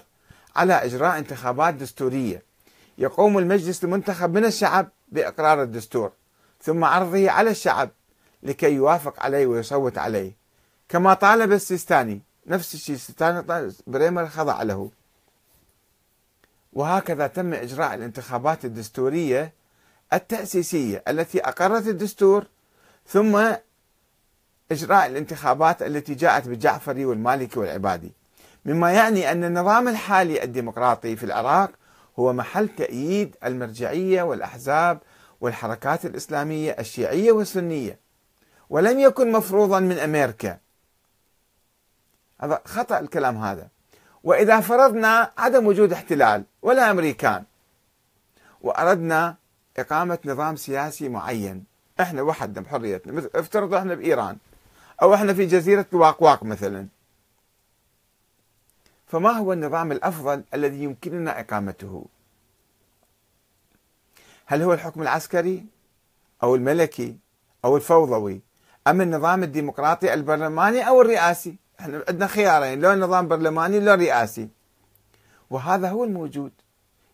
[0.55, 2.43] على إجراء انتخابات دستورية.
[2.97, 6.11] يقوم المجلس المنتخب من الشعب بإقرار الدستور
[6.61, 7.89] ثم عرضه على الشعب
[8.43, 10.31] لكي يوافق عليه ويصوت عليه.
[10.89, 14.91] كما طالب السيستاني نفس الشيء السيستاني بريمر خضع له.
[16.73, 19.53] وهكذا تم إجراء الانتخابات الدستورية
[20.13, 22.45] التأسيسية التي أقرت الدستور
[23.07, 23.55] ثم
[24.71, 28.11] إجراء الانتخابات التي جاءت بالجعفري والمالكي والعبادي.
[28.65, 31.71] مما يعني أن النظام الحالي الديمقراطي في العراق
[32.19, 34.99] هو محل تأييد المرجعية والأحزاب
[35.41, 37.99] والحركات الإسلامية الشيعية والسنية
[38.69, 40.57] ولم يكن مفروضا من أمريكا.
[42.41, 43.67] هذا خطأ الكلام هذا.
[44.23, 47.43] وإذا فرضنا عدم وجود احتلال ولا أمريكان
[48.61, 49.35] وأردنا
[49.77, 51.63] إقامة نظام سياسي معين
[51.99, 54.37] إحنا وحدنا بحريتنا افترضوا إحنا بإيران
[55.01, 56.87] أو إحنا في جزيرة الواقواق مثلا.
[59.15, 62.05] فما هو النظام الأفضل الذي يمكننا إقامته؟
[64.45, 65.65] هل هو الحكم العسكري
[66.43, 67.17] أو الملكي
[67.65, 68.41] أو الفوضوي؟
[68.87, 74.49] أم النظام الديمقراطي البرلماني أو الرئاسي؟ إحنا عندنا خيارين لو نظام برلماني لو رئاسي.
[75.49, 76.51] وهذا هو الموجود.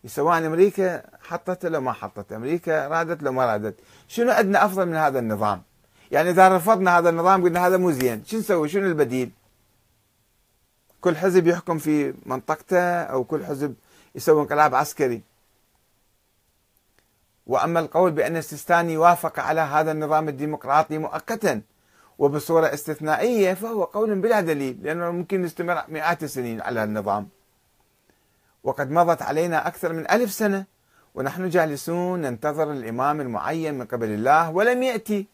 [0.05, 3.75] سواء أمريكا حطته لو ما حطته أمريكا رادت لو ما رادت.
[4.07, 5.61] شنو عندنا أفضل من هذا النظام؟
[6.11, 9.31] يعني إذا رفضنا هذا النظام قلنا هذا مو زين شو نسوي؟ شنو البديل؟
[11.01, 13.75] كل حزب يحكم في منطقته أو كل حزب
[14.15, 15.21] يسوي انقلاب عسكري.
[17.47, 21.61] وأما القول بأن السيستاني وافق على هذا النظام الديمقراطي مؤقتا
[22.19, 27.29] وبصورة استثنائية فهو قول بلا دليل لأنه ممكن يستمر مئات السنين على النظام.
[28.63, 30.65] وقد مضت علينا أكثر من ألف سنة
[31.15, 35.27] ونحن جالسون ننتظر الإمام المعين من قبل الله ولم يأتي.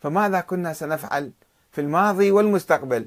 [0.00, 1.32] فماذا كنا سنفعل
[1.72, 3.06] في الماضي والمستقبل؟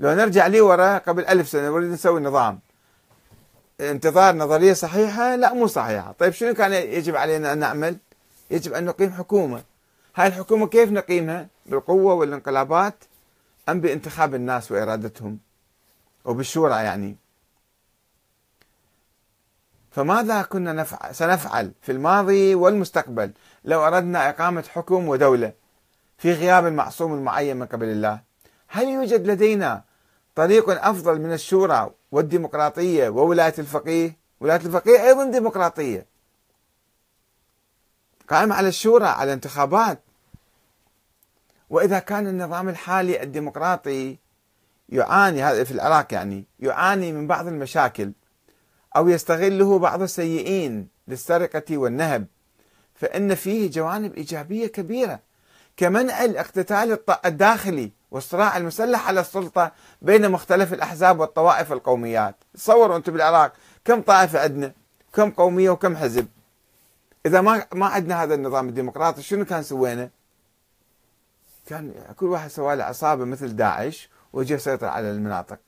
[0.00, 2.60] لو نرجع لي وراء قبل ألف سنة نريد نسوي نظام.
[3.80, 6.12] انتظار نظرية صحيحة؟ لا مو صحيحة.
[6.12, 7.96] طيب شنو كان يجب علينا أن نعمل؟
[8.50, 9.62] يجب أن نقيم حكومة.
[10.16, 12.94] هاي الحكومة كيف نقيمها؟ بالقوة والانقلابات
[13.68, 15.38] أم بانتخاب الناس وإرادتهم؟
[16.24, 17.16] وبالشورى يعني.
[19.90, 23.32] فماذا كنا نفعل سنفعل في الماضي والمستقبل
[23.64, 25.52] لو أردنا إقامة حكم ودولة
[26.18, 28.20] في غياب المعصوم المعين من قبل الله؟
[28.74, 29.84] هل يوجد لدينا
[30.34, 36.06] طريق أفضل من الشورى والديمقراطية وولاية الفقيه؟ ولاية الفقيه أيضا ديمقراطية.
[38.28, 40.00] قائمه على الشورى على انتخابات.
[41.70, 44.18] وإذا كان النظام الحالي الديمقراطي
[44.88, 48.12] يعاني هذا في العراق يعني يعاني من بعض المشاكل
[48.96, 52.26] أو يستغله بعض السيئين للسرقة والنهب
[52.94, 55.20] فإن فيه جوانب إيجابية كبيرة
[55.76, 63.52] كمنع الاقتتال الداخلي والصراع المسلح على السلطة بين مختلف الأحزاب والطوائف والقوميات تصوروا أنتم بالعراق
[63.84, 64.72] كم طائفة عندنا؟
[65.12, 66.26] كم قومية وكم حزب؟
[67.26, 70.10] إذا ما ما عندنا هذا النظام الديمقراطي شنو كان سوينا؟
[71.66, 75.58] كان كل واحد سوى له عصابة مثل داعش وجي يسيطر على المناطق.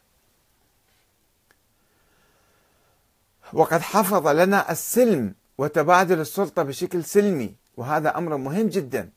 [3.53, 9.11] وقد حفظ لنا السلم وتبادل السلطة بشكل سلمي وهذا أمر مهم جدا.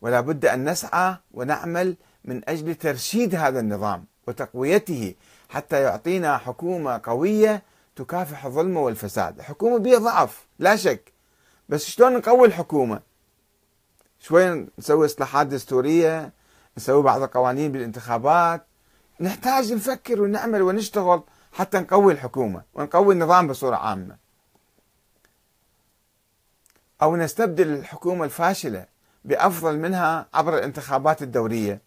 [0.00, 5.14] ولا بد أن نسعى ونعمل من أجل ترشيد هذا النظام وتقويته
[5.48, 7.62] حتى يعطينا حكومة قوية
[7.96, 9.40] تكافح الظلم والفساد.
[9.40, 11.12] حكومة بها ضعف لا شك.
[11.68, 13.00] بس شلون نقوي الحكومة؟
[14.18, 16.32] شوي نسوي إصلاحات دستورية
[16.76, 18.66] نسوي بعض القوانين بالانتخابات.
[19.20, 21.22] نحتاج نفكر ونعمل ونشتغل
[21.52, 24.16] حتى نقوي الحكومة ونقوي النظام بصورة عامة.
[27.02, 28.86] أو نستبدل الحكومة الفاشلة
[29.24, 31.80] بأفضل منها عبر الانتخابات الدورية.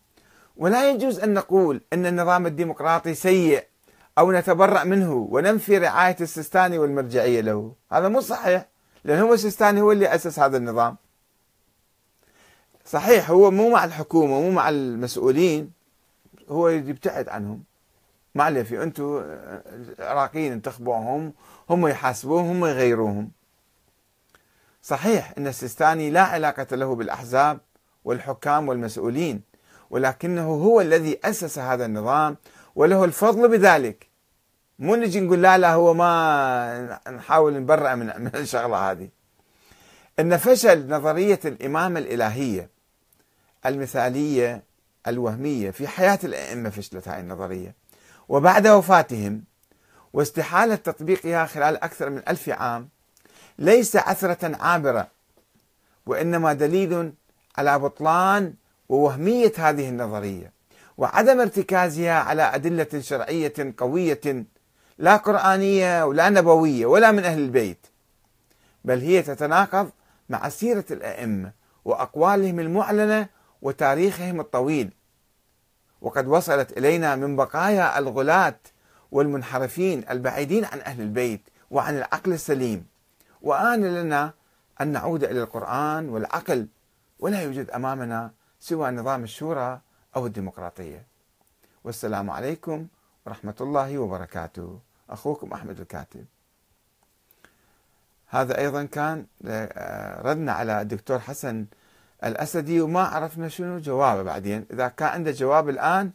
[0.57, 3.63] ولا يجوز أن نقول أن النظام الديمقراطي سيء
[4.17, 7.73] أو نتبرأ منه وننفي رعاية السيستاني والمرجعية له.
[7.91, 8.65] هذا مو صحيح
[9.03, 10.95] لأن هو السيستاني هو اللي أسس هذا النظام.
[12.85, 15.71] صحيح هو مو مع الحكومة مو مع المسؤولين
[16.49, 17.63] هو يبتعد عنهم.
[18.63, 19.23] في أنتم
[19.99, 21.33] العراقيين انتخبوهم
[21.69, 23.31] هم يحاسبوهم هم يغيروهم.
[24.81, 27.59] صحيح أن السيستاني لا علاقة له بالأحزاب
[28.05, 29.41] والحكام والمسؤولين
[29.89, 32.37] ولكنه هو الذي أسس هذا النظام
[32.75, 34.07] وله الفضل بذلك.
[34.79, 39.09] مو نجي نقول لا لا هو ما نحاول نبرأ من الشغلة هذه.
[40.19, 42.69] إن فشل نظرية الإمامة الإلهية
[43.65, 44.63] المثالية
[45.07, 47.75] الوهمية في حياة الأئمة فشلت هذه النظرية.
[48.29, 49.43] وبعد وفاتهم
[50.13, 52.89] واستحالة تطبيقها خلال أكثر من ألف عام
[53.59, 55.07] ليس عثره عابرة
[56.05, 57.13] وإنما دليل
[57.57, 58.53] على بطلان
[58.89, 60.53] ووهمية هذه النظرية
[60.97, 64.45] وعدم ارتكازها على أدلة شرعية قوية
[64.97, 67.87] لا قرآنية ولا نبوية ولا من أهل البيت
[68.85, 69.89] بل هي تتناقض
[70.29, 71.51] مع سيرة الأئمة
[71.85, 73.27] وأقوالهم المعلنة
[73.61, 74.93] وتاريخهم الطويل.
[76.01, 78.59] وقد وصلت إلينا من بقايا الغلاة
[79.11, 82.85] والمنحرفين البعيدين عن أهل البيت وعن العقل السليم.
[83.41, 84.33] وآن لنا
[84.81, 86.67] أن نعود إلى القرآن والعقل
[87.19, 89.81] ولا يوجد أمامنا سوى نظام الشورى
[90.15, 91.05] أو الديمقراطية.
[91.83, 92.87] والسلام عليكم
[93.25, 94.79] ورحمة الله وبركاته.
[95.09, 96.25] أخوكم أحمد الكاتب.
[98.27, 99.25] هذا أيضا كان
[100.25, 101.65] ردنا على الدكتور حسن
[102.23, 104.65] الأسدي وما عرفنا شنو جوابه بعدين.
[104.71, 106.11] إذا كان عنده جواب الآن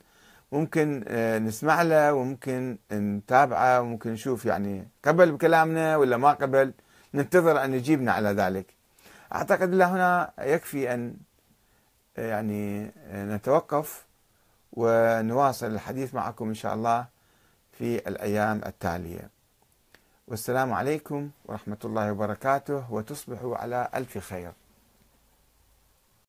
[0.53, 6.73] ممكن آه، نسمع له وممكن نتابعه وممكن نشوف يعني قبل بكلامنا ولا ما قبل.
[7.15, 8.75] ننتظر أن يجيبنا على ذلك.
[9.35, 11.17] أعتقد إلى هنا يكفي أن
[12.17, 14.05] يعني نتوقف
[14.73, 17.07] ونواصل الحديث معكم إن شاء الله
[17.79, 19.31] في الأيام التالية.
[20.29, 24.53] والسلام عليكم ورحمة الله وبركاته وتصبحوا على ألف خير.